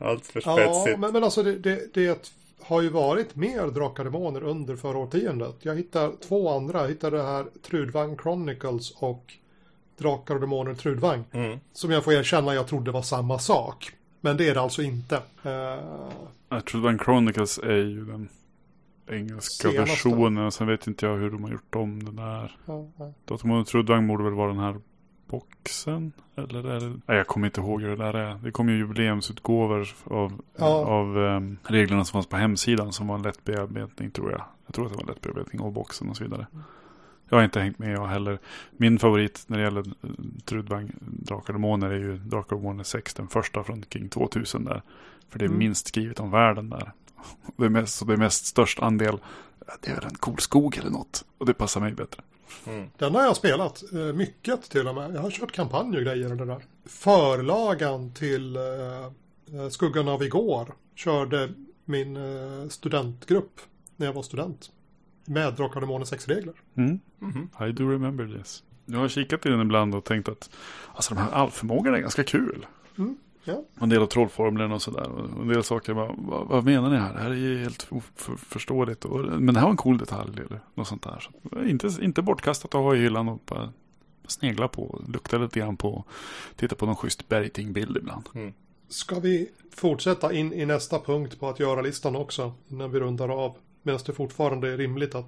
[0.06, 1.00] allt för Ja, spetsigt.
[1.00, 2.32] men, men alltså det, det, det
[2.62, 5.56] har ju varit mer Drakar Demoner under förra årtiondet.
[5.62, 6.82] Jag hittar två andra.
[6.82, 9.34] Jag hittar det här Trudvang Chronicles och
[9.98, 11.24] Drakar och Demoner Trudvang.
[11.32, 11.60] Mm.
[11.74, 13.92] Som jag får erkänna jag trodde var samma sak.
[14.22, 15.22] Men det är det alltså inte.
[16.72, 18.30] Tror att Chronicles är ju den
[19.10, 19.92] engelska Senaste.
[19.92, 20.52] versionen.
[20.52, 22.58] Sen vet inte jag hur de har gjort om den där.
[22.66, 23.14] ja, ja.
[23.26, 24.76] Datormoden Trudvang borde väl vara den här
[25.28, 26.12] boxen?
[26.36, 26.90] Eller är det...
[27.06, 28.36] Nej, jag kommer inte ihåg hur det där är.
[28.44, 30.66] Det kom ju jubileumsutgåvor av, Ja.
[30.86, 34.42] av ehm, reglerna som fanns på hemsidan som var en lätt bearbetning tror jag.
[34.66, 36.48] Jag tror att det var en lätt bearbetning av boxen och så vidare.
[37.30, 38.40] Jag har inte hängt med jag heller.
[38.78, 40.10] Min favorit när det gäller eh,
[40.46, 44.66] Trudvang Drakar och Demoner är ju Drakar och Demoner 6, den första från King 2000
[44.66, 44.82] där.
[45.30, 45.60] För det är Mm.
[45.60, 46.92] minst skrivet om världen där.
[47.58, 49.18] Det är mest, så det är mest störst andel,
[49.82, 51.26] det är en cool skog eller något.
[51.38, 52.22] Och det passar mig bättre.
[52.68, 52.90] Mm.
[52.98, 53.84] Den har jag spelat.
[53.94, 55.16] eh, Mycket till och med.
[55.16, 56.66] Jag har kört kampanj och grejer och det där.
[56.86, 58.62] Förlagan till eh,
[59.70, 61.54] Skuggan av igår körde
[61.86, 62.18] min
[62.70, 63.62] studentgrupp
[63.96, 64.72] när jag var student.
[65.26, 66.54] Med Drakar och Demoner 6-regler.
[66.76, 67.00] Mm.
[67.20, 67.50] Mhm.
[67.70, 68.64] I do remember this.
[68.86, 70.50] Jag har kikat i den ibland och tänkt att
[70.94, 72.66] alltså de här allförmågorna är ganska kul.
[72.98, 73.64] Mm, ja.
[73.82, 75.10] En del av trollformeln och sådär.
[75.12, 77.14] Och En del saker, bara, vad, vad menar ni här?
[77.14, 79.06] Det här är ju helt oförståeligt.
[79.40, 81.20] Men det här var en cool detalj eller något sånt där.
[81.20, 83.70] Så, inte, inte bortkastat att ha i hyllan och bara
[84.28, 86.04] snegla på, lukta lite grann på,
[86.56, 88.30] titta på någon schysst bergtingbild ibland.
[88.90, 92.54] Ska vi fortsätta in i nästa punkt på att göra-listan också?
[92.68, 93.56] Innan vi rundar av.
[93.86, 95.26] Medan det fortfarande är rimligt att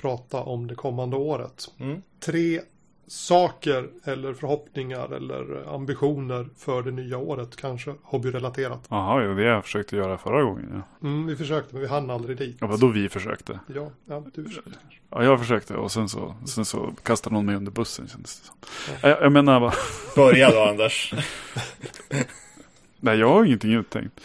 [0.00, 1.70] prata om det kommande året.
[1.78, 2.02] Mm.
[2.20, 2.60] Tre
[3.06, 7.56] saker eller förhoppningar eller ambitioner för det nya året.
[7.56, 8.86] Kanske hobbyrelaterat.
[8.88, 10.68] Jaha, ja, det jag försökte göra förra gången.
[11.00, 12.56] Ja, Mm, vi försökte men vi hann aldrig dit.
[12.60, 13.60] ja vadå vi försökte?
[13.74, 14.70] Ja, ja du försökte.
[15.10, 18.46] Ja, jag försökte och sen så, sen så kastade någon mig under bussen kändes det
[18.46, 18.56] som.
[19.10, 19.74] Jag, jag menar bara,
[20.16, 21.14] Börja då Anders.
[23.00, 24.20] nej jag har ingenting uttänkt.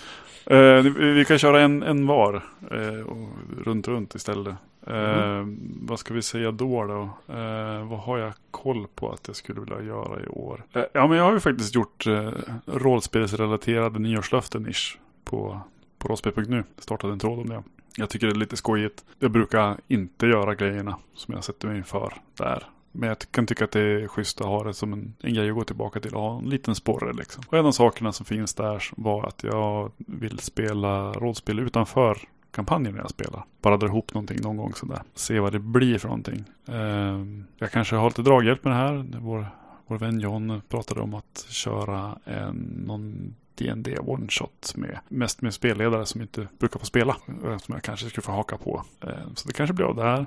[0.50, 3.30] Eh, vi kan köra en, en var eh, och
[3.66, 4.56] runt, runt istället.
[4.88, 5.43] Eh,
[5.82, 7.02] Vad ska vi säga då då?
[7.34, 10.64] Eh, vad har jag koll på att jag skulle vilja göra i år?
[10.74, 12.30] Eh, ja, men jag har ju faktiskt gjort eh,
[12.66, 15.60] rollspelsrelaterade nyårslöften ish på,
[16.00, 16.64] på rollspel.nu.
[16.78, 17.64] Startade en tråd om det.
[17.95, 19.06] Jag tycker det är lite skojigt.
[19.20, 22.64] Jag brukar inte göra grejerna som jag sätter mig för där.
[23.00, 25.50] Men jag kan tycka att det är schysst att ha det som en, en grej
[25.50, 27.43] att gå tillbaka till och ha en liten sporre liksom.
[27.47, 32.18] Och en av sakerna som finns där var att jag vill spela rollspel utanför
[32.52, 33.45] kampanjen när jag spelar.
[33.62, 35.02] Bara dra ihop någonting någon gång sådär.
[35.16, 36.43] Se vad det blir för någonting.
[36.68, 39.06] Ehm, jag kanske har lite draghjälp med det här.
[39.20, 39.47] Vår,
[39.88, 42.56] vår vän John pratade om att köra en,
[42.88, 47.16] någon D&D one shot med mest med spelledare som inte brukar få spela.
[47.41, 48.84] Som jag kanske skulle få haka på.
[49.02, 50.26] Ehm, så det kanske blir av där.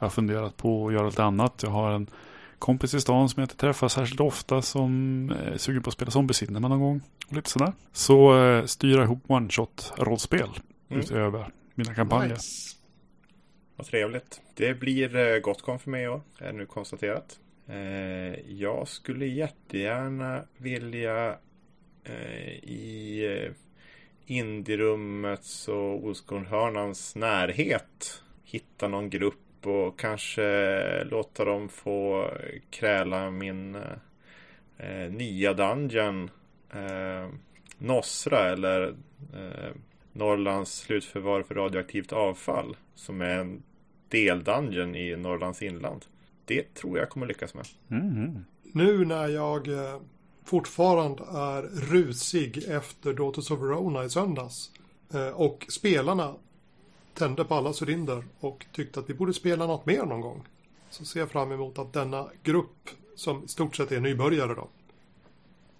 [0.00, 1.60] Jag har funderat på att göra lite annat.
[1.62, 2.06] Jag har en
[2.58, 6.10] kompis i stan som jag inte träffar särskilt ofta som är sugen på att spela
[6.10, 7.00] Zombie Cinema någon gång.
[7.28, 7.72] Och lite sådär.
[7.92, 10.48] Så eh, styra ihop one shot rollspel
[10.90, 11.00] Mm.
[11.00, 12.34] utöver mina kampanjer.
[12.34, 12.76] Nice.
[13.76, 14.40] Vad trevligt.
[14.54, 17.38] Det blir eh, Gotcon för mig i år, är nu konstaterat.
[17.68, 17.76] Eh,
[18.52, 21.36] jag skulle jättegärna vilja
[22.04, 23.52] eh, i eh,
[24.36, 29.34] Indierummets och Oskornhörnans närhet hitta någon grupp
[29.66, 32.30] och kanske låta dem få
[32.70, 33.74] kräla min
[34.78, 36.30] eh, nya dungeon
[36.72, 37.28] eh,
[37.78, 38.88] Nosra eller
[39.34, 39.74] eh,
[40.12, 43.62] Norrlands slutförvar för radioaktivt avfall som är en
[44.08, 46.04] deldungeon i Norrlands inland.
[46.44, 47.66] Det tror jag kommer lyckas med.
[47.88, 48.44] Mhm.
[48.72, 50.00] Nu när jag eh,
[50.44, 54.70] fortfarande är rusig efter Daughters of Verona i söndags
[55.14, 56.34] eh, och spelarna
[57.14, 60.48] tände på alla cylinder och tyckte att vi borde spela något mer någon gång.
[60.90, 64.68] Så ser jag fram emot att denna grupp, som i stort sett är nybörjare då,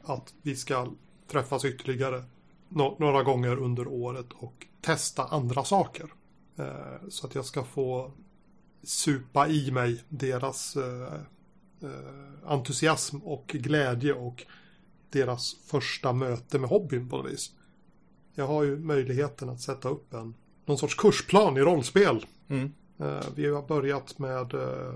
[0.03, 0.89] att vi ska
[1.27, 2.25] träffas ytterligare
[2.69, 6.13] några gånger under året och testa andra saker.
[6.57, 8.13] Eh, så att jag ska få
[8.83, 11.15] supa i mig deras eh,
[11.83, 14.45] eh, entusiasm och glädje och
[15.11, 17.53] deras första möte med hobbyn på något vis.
[18.35, 20.35] Jag har ju möjligheten att sätta upp en
[20.71, 22.27] någon sorts kursplan i rollspel.
[22.49, 22.73] Mm.
[23.01, 24.95] Eh, vi har börjat med eh,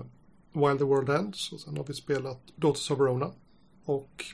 [0.53, 3.31] While the World Ends och sen har vi spelat Daughters of Verona.
[3.85, 4.25] Och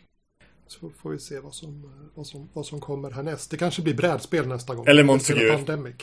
[0.68, 3.52] så får vi se vad som, eh, vad som, vad som kommer härnäst.
[3.52, 4.86] Det kanske blir brädspel nästa gång.
[4.88, 5.56] Eller Montague.
[5.56, 5.96] Pandemic.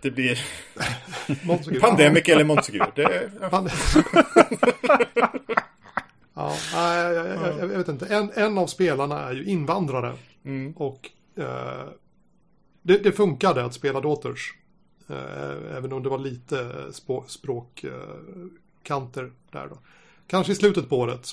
[0.00, 0.40] Det blir.
[1.80, 2.92] Pandemic eller Monsegur.
[2.94, 3.30] Det,
[6.34, 6.56] ja.
[6.74, 8.06] Jag, jag, jag, jag vet inte.
[8.06, 10.14] En, en av spelarna är ju invandrare.
[10.44, 10.72] Mm.
[10.72, 11.88] Och eh,
[12.82, 14.54] det, det funkade att spela Daughters.
[15.08, 19.78] Eh, även om det var lite spå, språkkanter eh, där då.
[20.26, 21.28] Kanske i slutet på året.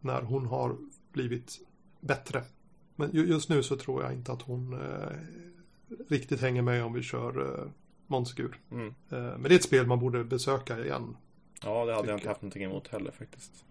[0.00, 0.76] När hon har
[1.12, 1.60] blivit
[2.00, 2.42] bättre.
[2.96, 5.16] Men ju, just nu så tror jag inte att hon eh,
[6.08, 7.70] riktigt hänger med om vi kör eh,
[8.06, 8.60] Monsegur.
[8.70, 8.86] Mm.
[8.86, 11.16] Eh, men det är ett spel man borde besöka igen.
[11.64, 13.64] ja, det hade jag inte haft någonting emot heller faktiskt.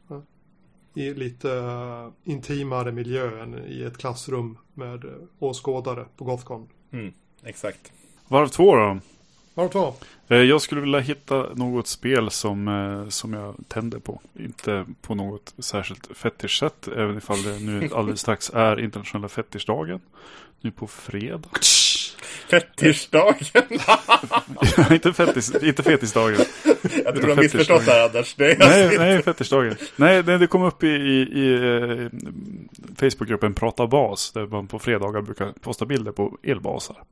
[0.94, 6.70] i lite eh, intimare miljö än i ett klassrum med eh, åskådare på Gothcon.
[6.92, 7.14] Mm.
[7.44, 7.94] Exakt.
[8.28, 9.00] Varv två då?
[9.54, 9.94] Varv två.
[10.28, 14.22] Eh, Jag skulle vilja hitta något spel som, eh, som jag tänder på.
[14.40, 16.88] Inte på något särskilt fetischsätt.
[16.88, 20.00] Även ifall det nu alldeles strax är internationella fetischdagen.
[20.62, 21.50] Nu på fredag.
[22.50, 23.36] Fetischdagen!
[24.92, 26.40] inte, fetis, inte fetisdagen.
[27.06, 28.36] Jag tror du har missförstått det här Anders.
[28.36, 29.76] Det Nej, nej, fetischdagen.
[29.96, 32.08] Nej, det, det kom upp i, i, i eh,
[33.00, 34.32] Facebookgruppen Prata bas.
[34.32, 37.04] Där man på fredagar brukar posta bilder på elbasar.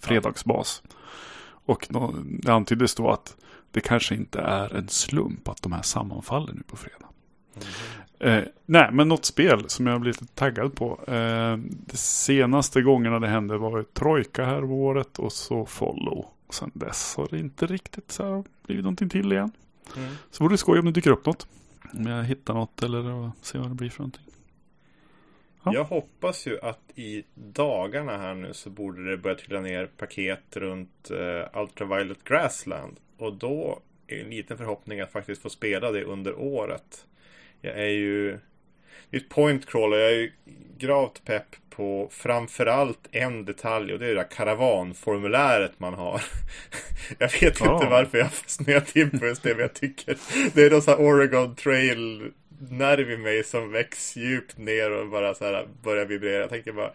[0.00, 0.82] Fredagsbas.
[1.64, 1.86] Och
[2.42, 3.36] det antyddes då att
[3.70, 7.08] det kanske inte är en slump att de här sammanfaller nu på fredag.
[8.18, 11.00] Eh, nej, men något spel som jag blir lite taggad på.
[11.06, 16.26] Eh, de senaste gångerna det hände var Trojka här året och så Follow.
[16.46, 19.52] Och sen dess har det inte riktigt så här blivit någonting till igen.
[19.96, 20.14] Mm.
[20.30, 21.46] Så vore det skoj om det dyker upp något.
[21.92, 24.23] Om jag hittar något eller ser vad det blir för någonting.
[25.64, 25.74] Ja.
[25.74, 30.56] Jag hoppas ju att i dagarna här nu så borde det börja trilla ner paket
[30.56, 32.96] runt uh, Ultraviolet Grassland.
[33.18, 37.06] Och då är en liten förhoppning att faktiskt få spela det under året.
[37.60, 38.38] Jag är ju...
[39.10, 39.98] Det är ett point crawler.
[39.98, 40.32] Jag är ju
[40.78, 46.22] gravt pepp på framförallt en detalj och det är det där karavanformuläret man har.
[47.18, 47.74] jag vet Ja.
[47.74, 50.16] inte varför jag fastnat till på just det, men jag tycker
[50.54, 55.08] det är någon sån här Oregon Trail nerv i mig som väcks djupt ner och
[55.08, 56.40] bara så här börjar vibrera.
[56.40, 56.92] Jag tänker bara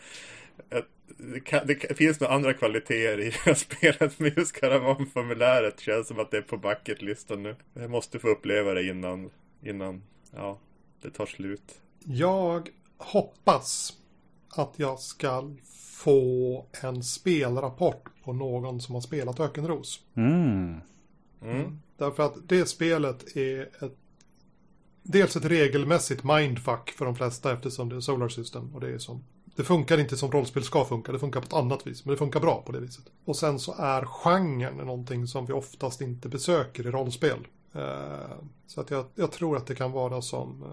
[1.17, 6.07] det, kan, det finns nog andra kvaliteter i det här spelet men just karavanformuläret känns
[6.07, 7.55] som att det är på bucketlistan nu.
[7.73, 9.29] Jag måste få uppleva det innan,
[9.63, 10.03] innan
[10.35, 10.59] ja,
[11.01, 11.81] det tar slut.
[12.05, 13.97] Jag hoppas
[14.49, 15.55] att jag ska
[15.93, 20.01] få en spelrapport på någon som har spelat Ökenros.
[20.15, 20.75] Mm.
[21.41, 21.79] Mm.
[21.97, 23.97] Därför att det spelet är ett,
[25.03, 28.75] dels ett regelmässigt mindfuck för de flesta eftersom det är Solar System.
[28.75, 29.23] Och det, är som,
[29.55, 32.05] det funkar inte som rollspel ska funka, det funkar på ett annat vis.
[32.05, 33.05] Men det funkar bra på det viset.
[33.25, 37.47] Och sen så är genren någonting som vi oftast inte besöker i rollspel.
[37.73, 38.37] Eh,
[38.67, 40.63] så att jag, jag tror att det kan vara som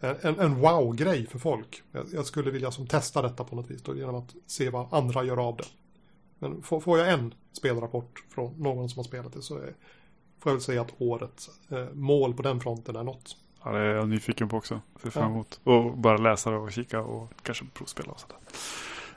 [0.00, 1.82] eh, en, en, wow-grej för folk.
[1.92, 4.94] Jag, jag skulle vilja som testa detta på något vis då, genom att se vad
[4.94, 5.64] andra gör av det.
[6.38, 9.74] Men får, får jag en spelrapport från någon som har spelat det så är,
[10.38, 13.36] får jag väl säga att årets eh, mål på den fronten är något.
[13.64, 14.80] Ja, det är jag nyfiken på också.
[15.02, 15.30] Ser fram Ja.
[15.30, 15.60] emot.
[15.64, 18.36] Och bara läsa det och kika och kanske provspela och sådär.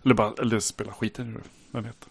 [0.03, 1.39] Eller bara eller spela skiten det.
[1.71, 2.09] Vem vet.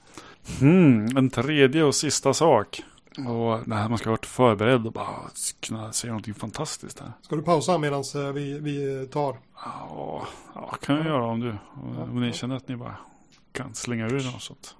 [0.61, 2.83] Mm, en tredje och sista sak.
[3.17, 5.31] Och det här man ska ha varit förberedd och bara
[5.61, 7.13] kunna säga någonting fantastiskt här.
[7.23, 9.37] Ska du pausa medan eh, vi, vi tar?
[9.65, 11.57] Ja, ja kan jag göra om du.
[12.03, 12.97] Om ni känner att ni bara
[13.53, 14.75] kan slänga ur något sånt.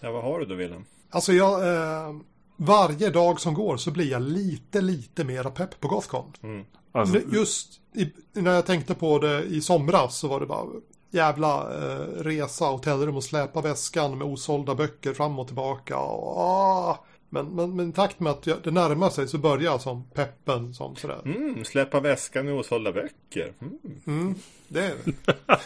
[0.00, 0.84] Ja, vad har du då Wilhelm?
[1.10, 2.16] Alltså jag, eh,
[2.56, 6.32] varje dag som går så blir jag lite, lite mera pepp på Gothcon.
[6.42, 6.64] Mm.
[6.96, 10.66] Alltså, Just i, när jag tänkte på det i somras så var det bara
[11.10, 15.98] jävla eh, resa, hotellrum och släpa väskan med osålda böcker fram och tillbaka.
[15.98, 17.04] Och, ah.
[17.28, 20.74] men, men, men i takt med att jag, det närmar sig så börjar som peppen
[20.74, 21.20] som sådär.
[21.24, 23.52] Mm, släppa väskan med osålda böcker.
[23.60, 23.78] Mm.
[24.06, 24.34] Mm,
[24.68, 25.12] det är det.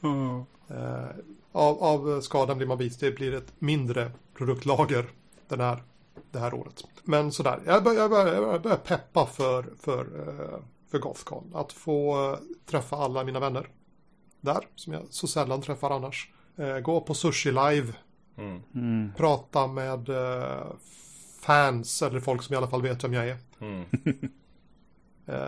[0.00, 0.46] ja.
[0.68, 1.08] Eh,
[1.52, 2.98] av, av skadan blir man vis.
[2.98, 5.06] Det blir ett mindre produktlager
[5.48, 5.82] den här,
[6.32, 6.84] det här året.
[7.04, 10.58] Men sådär, jag börjar, jag börjar, jag börjar peppa för, för, eh,
[10.90, 11.50] för Gothcon.
[11.54, 13.68] Att få eh, träffa alla mina vänner
[14.40, 16.32] där, som jag så sällan träffar annars.
[16.56, 17.92] Eh, gå på Sushi Live,
[18.36, 18.62] Mm.
[18.74, 19.12] Mm.
[19.16, 20.08] prata med
[21.40, 23.36] fans, eller folk som i alla fall vet vem jag är.
[23.60, 23.84] Mm.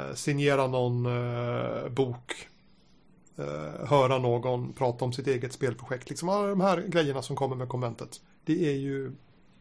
[0.14, 1.02] Signera någon
[1.94, 2.48] bok.
[3.36, 6.10] Eh, höra någon prata om sitt eget spelprojekt.
[6.10, 8.20] Liksom alla de här grejerna som kommer med konventet.
[8.44, 9.12] Det är ju,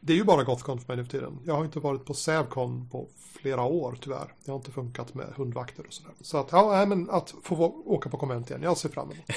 [0.05, 1.39] det är ju bara Gothcon för mig nu för tiden.
[1.45, 3.07] Jag har inte varit på Sävcon på
[3.41, 4.33] flera år tyvärr.
[4.45, 6.11] Det har inte funkat med hundvakter och sådär.
[6.21, 8.63] Så att, ja, men att få åka på konvent igen.
[8.63, 9.27] Jag ser fram emot.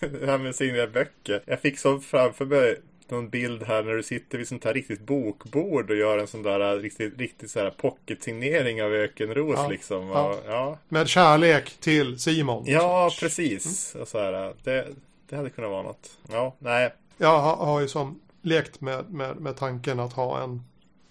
[0.00, 1.42] det här med signera böcker.
[1.46, 5.00] Jag fick så framför mig någon bild här när du sitter vid sånt här riktigt
[5.00, 9.68] bokbord och gör en sån där äh, riktigt, riktigt så här pocket-signering av Ökenros Ja,
[9.68, 10.10] liksom.
[10.10, 10.78] Och, ja.
[10.88, 12.64] Med kärlek till Simon.
[12.66, 13.94] ja, precis.
[13.94, 14.88] Och så här, det,
[15.28, 16.18] det hade kunnat vara något.
[16.30, 16.94] Ja, nej.
[17.16, 20.62] Jag har, har ju som lekt med, med, med tanken att ha en,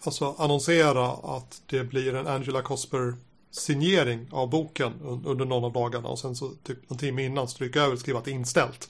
[0.04, 3.16] alltså annonsera att det blir en Angela Cosper
[3.52, 7.48] signering av boken un, under någon av dagarna och sen så typ en timme innan
[7.48, 8.90] stryka över och skriva att det är inställt.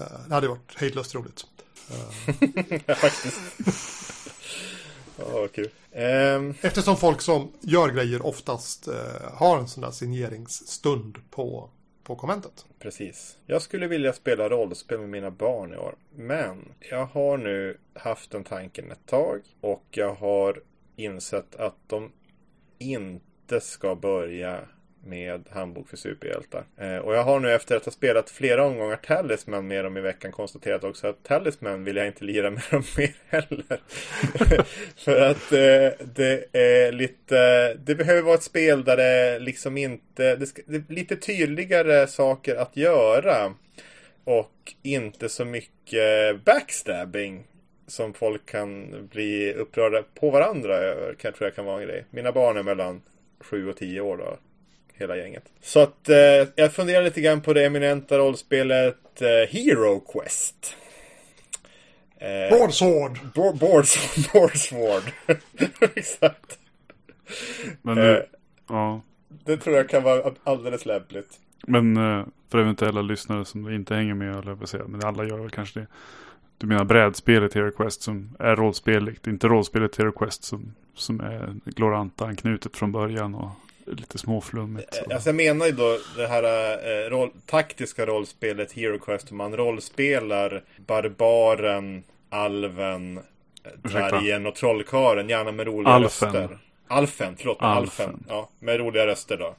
[0.00, 1.46] Eh, det hade varit hejdlöst roligt.
[2.86, 3.40] ja, faktiskt.
[5.16, 5.70] Ja, kul.
[5.92, 11.70] Ehm, Eftersom folk som gör grejer oftast eh, har en sån där signeringsstund på,
[12.04, 12.66] på konventet.
[12.78, 13.38] Precis.
[13.46, 15.94] Jag skulle vilja spela rollspel med mina barn i år.
[16.10, 19.40] Men jag har nu haft den tanken ett tag.
[19.60, 20.62] Och jag har
[20.96, 22.12] insett att de
[22.78, 24.60] inte ska börja
[25.06, 26.64] med Handbok för superhjältar.
[26.76, 30.00] Eh, och jag har nu efter att ha spelat flera omgångar Talisman med dem i
[30.00, 33.80] veckan konstaterat också att Talisman vill jag inte lira med dem mer heller.
[34.96, 40.36] för att eh, det är lite, det behöver vara ett spel där det liksom inte,
[40.36, 43.54] det, ska, det är lite tydligare saker att göra.
[44.24, 47.44] Och inte så mycket backstabbing
[47.86, 51.14] som folk kan bli upprörda på varandra över.
[51.14, 52.04] Kan, tror jag kan vara en grej.
[52.10, 53.02] Mina barn är mellan
[53.40, 54.38] 7 och 10 år då
[54.94, 55.44] hela gänget.
[55.62, 60.76] Så att eh, jag funderar lite grann på det eminenta rollspelet eh, Hero Quest.
[62.18, 63.18] Eh, Broadsword!
[63.34, 64.24] Boardsword.
[64.32, 65.02] Boardsword.
[65.96, 66.58] Exakt.
[67.82, 68.18] Men eh,
[68.68, 69.02] ja.
[69.44, 71.38] Det tror jag kan vara alldeles lämpligt.
[71.66, 75.38] Men eh, för eventuella lyssnare som inte hänger med, eller vad säga, men alla gör
[75.38, 75.86] väl kanske det.
[76.58, 81.54] Du menar brädspelet Hero Quest som är rollspeligt, inte rollspelet Hero Quest som, som är
[81.64, 83.50] Gloranta anknutet från början och
[83.86, 84.94] lite småflummigt.
[84.94, 85.14] Så.
[85.14, 86.42] Alltså jag menar ju då det här
[87.04, 89.30] eh, roll, taktiska rollspelet Hero Quest.
[89.30, 93.20] Man rollspelar barbaren, alven,
[93.82, 95.28] dvärgen och trollkaren.
[95.28, 96.32] Gärna med roliga Alfen.
[96.32, 96.58] röster.
[96.88, 97.56] Alfen, förlåt.
[97.60, 98.06] Alfen.
[98.08, 98.24] Alfen.
[98.28, 99.54] Ja, med roliga röster då.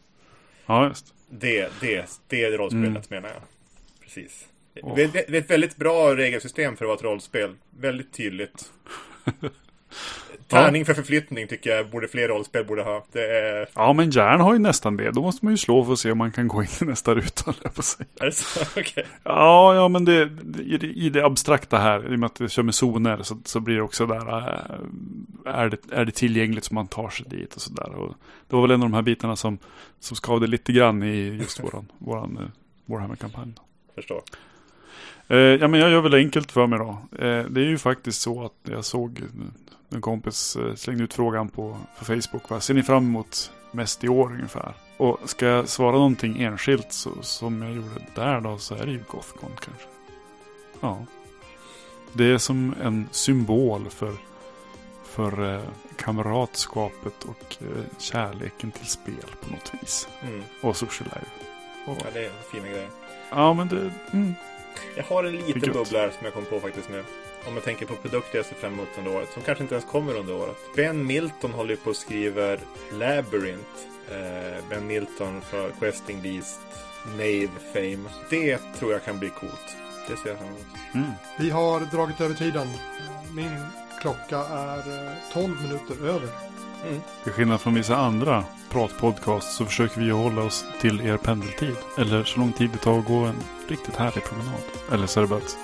[0.66, 1.14] Ja, just.
[1.30, 3.02] Det, det, det är rollspelet Mm.
[3.10, 3.42] menar jag.
[4.04, 4.48] Precis.
[4.82, 4.96] Åh.
[4.96, 7.56] Det, det, det är ett väldigt bra regelsystem för att vara ett rollspel.
[7.80, 8.72] Väldigt tydligt.
[10.48, 13.06] Tärning för förflyttning tycker jag borde fler rollspel borde ha.
[13.12, 13.68] Det är...
[13.74, 15.12] Ja, men järn har ju nästan det.
[15.12, 17.16] Då måste man ju slå för att se om man kan gå in i nästa
[17.16, 18.08] ruta, på att säga.
[18.20, 18.60] Är det så?
[18.80, 19.06] Okej.
[19.24, 20.30] Ja, ja, men det,
[20.82, 23.76] i, det, abstrakta här, i och med att det kör med zoner, så, så blir
[23.76, 27.62] det också där, äh, är, det, är det tillgängligt så man tar sig dit och
[27.62, 27.91] sådär.
[28.48, 29.58] Det var väl en av de här bitarna som,
[30.00, 32.48] som skavde lite grann i just våran, våran uh,
[32.86, 33.54] Warhammer-kampanj.
[33.96, 34.22] Förstår.
[35.28, 36.89] Eh, ja, men jag gör väl enkelt för mig då.
[37.26, 39.22] Eh, det är ju faktiskt så att jag såg
[39.89, 42.50] en kompis eh, slängde ut frågan på för Facebook.
[42.50, 44.74] Vad ser ni fram emot mest i år ungefär?
[44.98, 48.91] Och ska jag svara någonting enskilt så, som jag gjorde där då så är det
[48.91, 49.88] ju Gothcon kanske.
[50.80, 51.06] Ja.
[52.14, 54.14] Det är som en symbol för,
[55.04, 55.62] för eh,
[55.98, 60.08] kamratskapet och eh, kärleken till spel på något vis.
[60.22, 60.43] Mm.
[60.62, 61.32] Och social life.
[61.86, 62.89] Och, Ja, det är fina grejer.
[63.30, 63.91] ja men det...
[64.14, 64.34] Mm.
[64.96, 67.04] Jag har en liten bubbla här som jag kom på faktiskt nu.
[67.48, 69.30] Om jag tänker på produkter jag ser fram emot under året.
[69.34, 70.58] Som kanske inte ens kommer under året.
[70.76, 72.60] Ben Milton håller ju på och skriver
[72.92, 73.70] Labyrinth.
[74.12, 76.60] Eh, ben Milton för Questing Beast,
[77.12, 78.10] Nave Fame.
[78.30, 79.76] Det tror jag kan bli coolt.
[80.08, 80.66] Det ser jag fram emot.
[80.94, 81.12] Mm.
[81.40, 82.68] Vi har dragit över tiden.
[83.36, 83.58] Min
[84.02, 86.30] klocka är eh, 12 minuter över.
[87.24, 88.44] Till skillnad från vissa andra
[88.76, 91.76] pratpodcasts så försöker vi hålla oss till er pendeltid.
[91.98, 93.36] Eller så lång tid det tar att gå en
[93.68, 94.62] riktigt härlig promenad.
[94.92, 95.58] Eller så är det bara att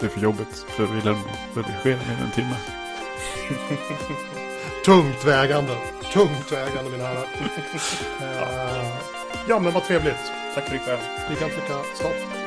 [0.00, 2.56] det är för jobbigt för Wilhelm att redigera i en timme.
[4.84, 5.76] Tungt vägande.
[6.12, 7.26] Tungt vägande mina herrar.
[8.22, 8.88] Eh,
[9.48, 10.32] ja men vad trevligt.
[10.54, 10.98] Tack för ikväll.
[11.30, 12.37] Vi kan trycka stopp.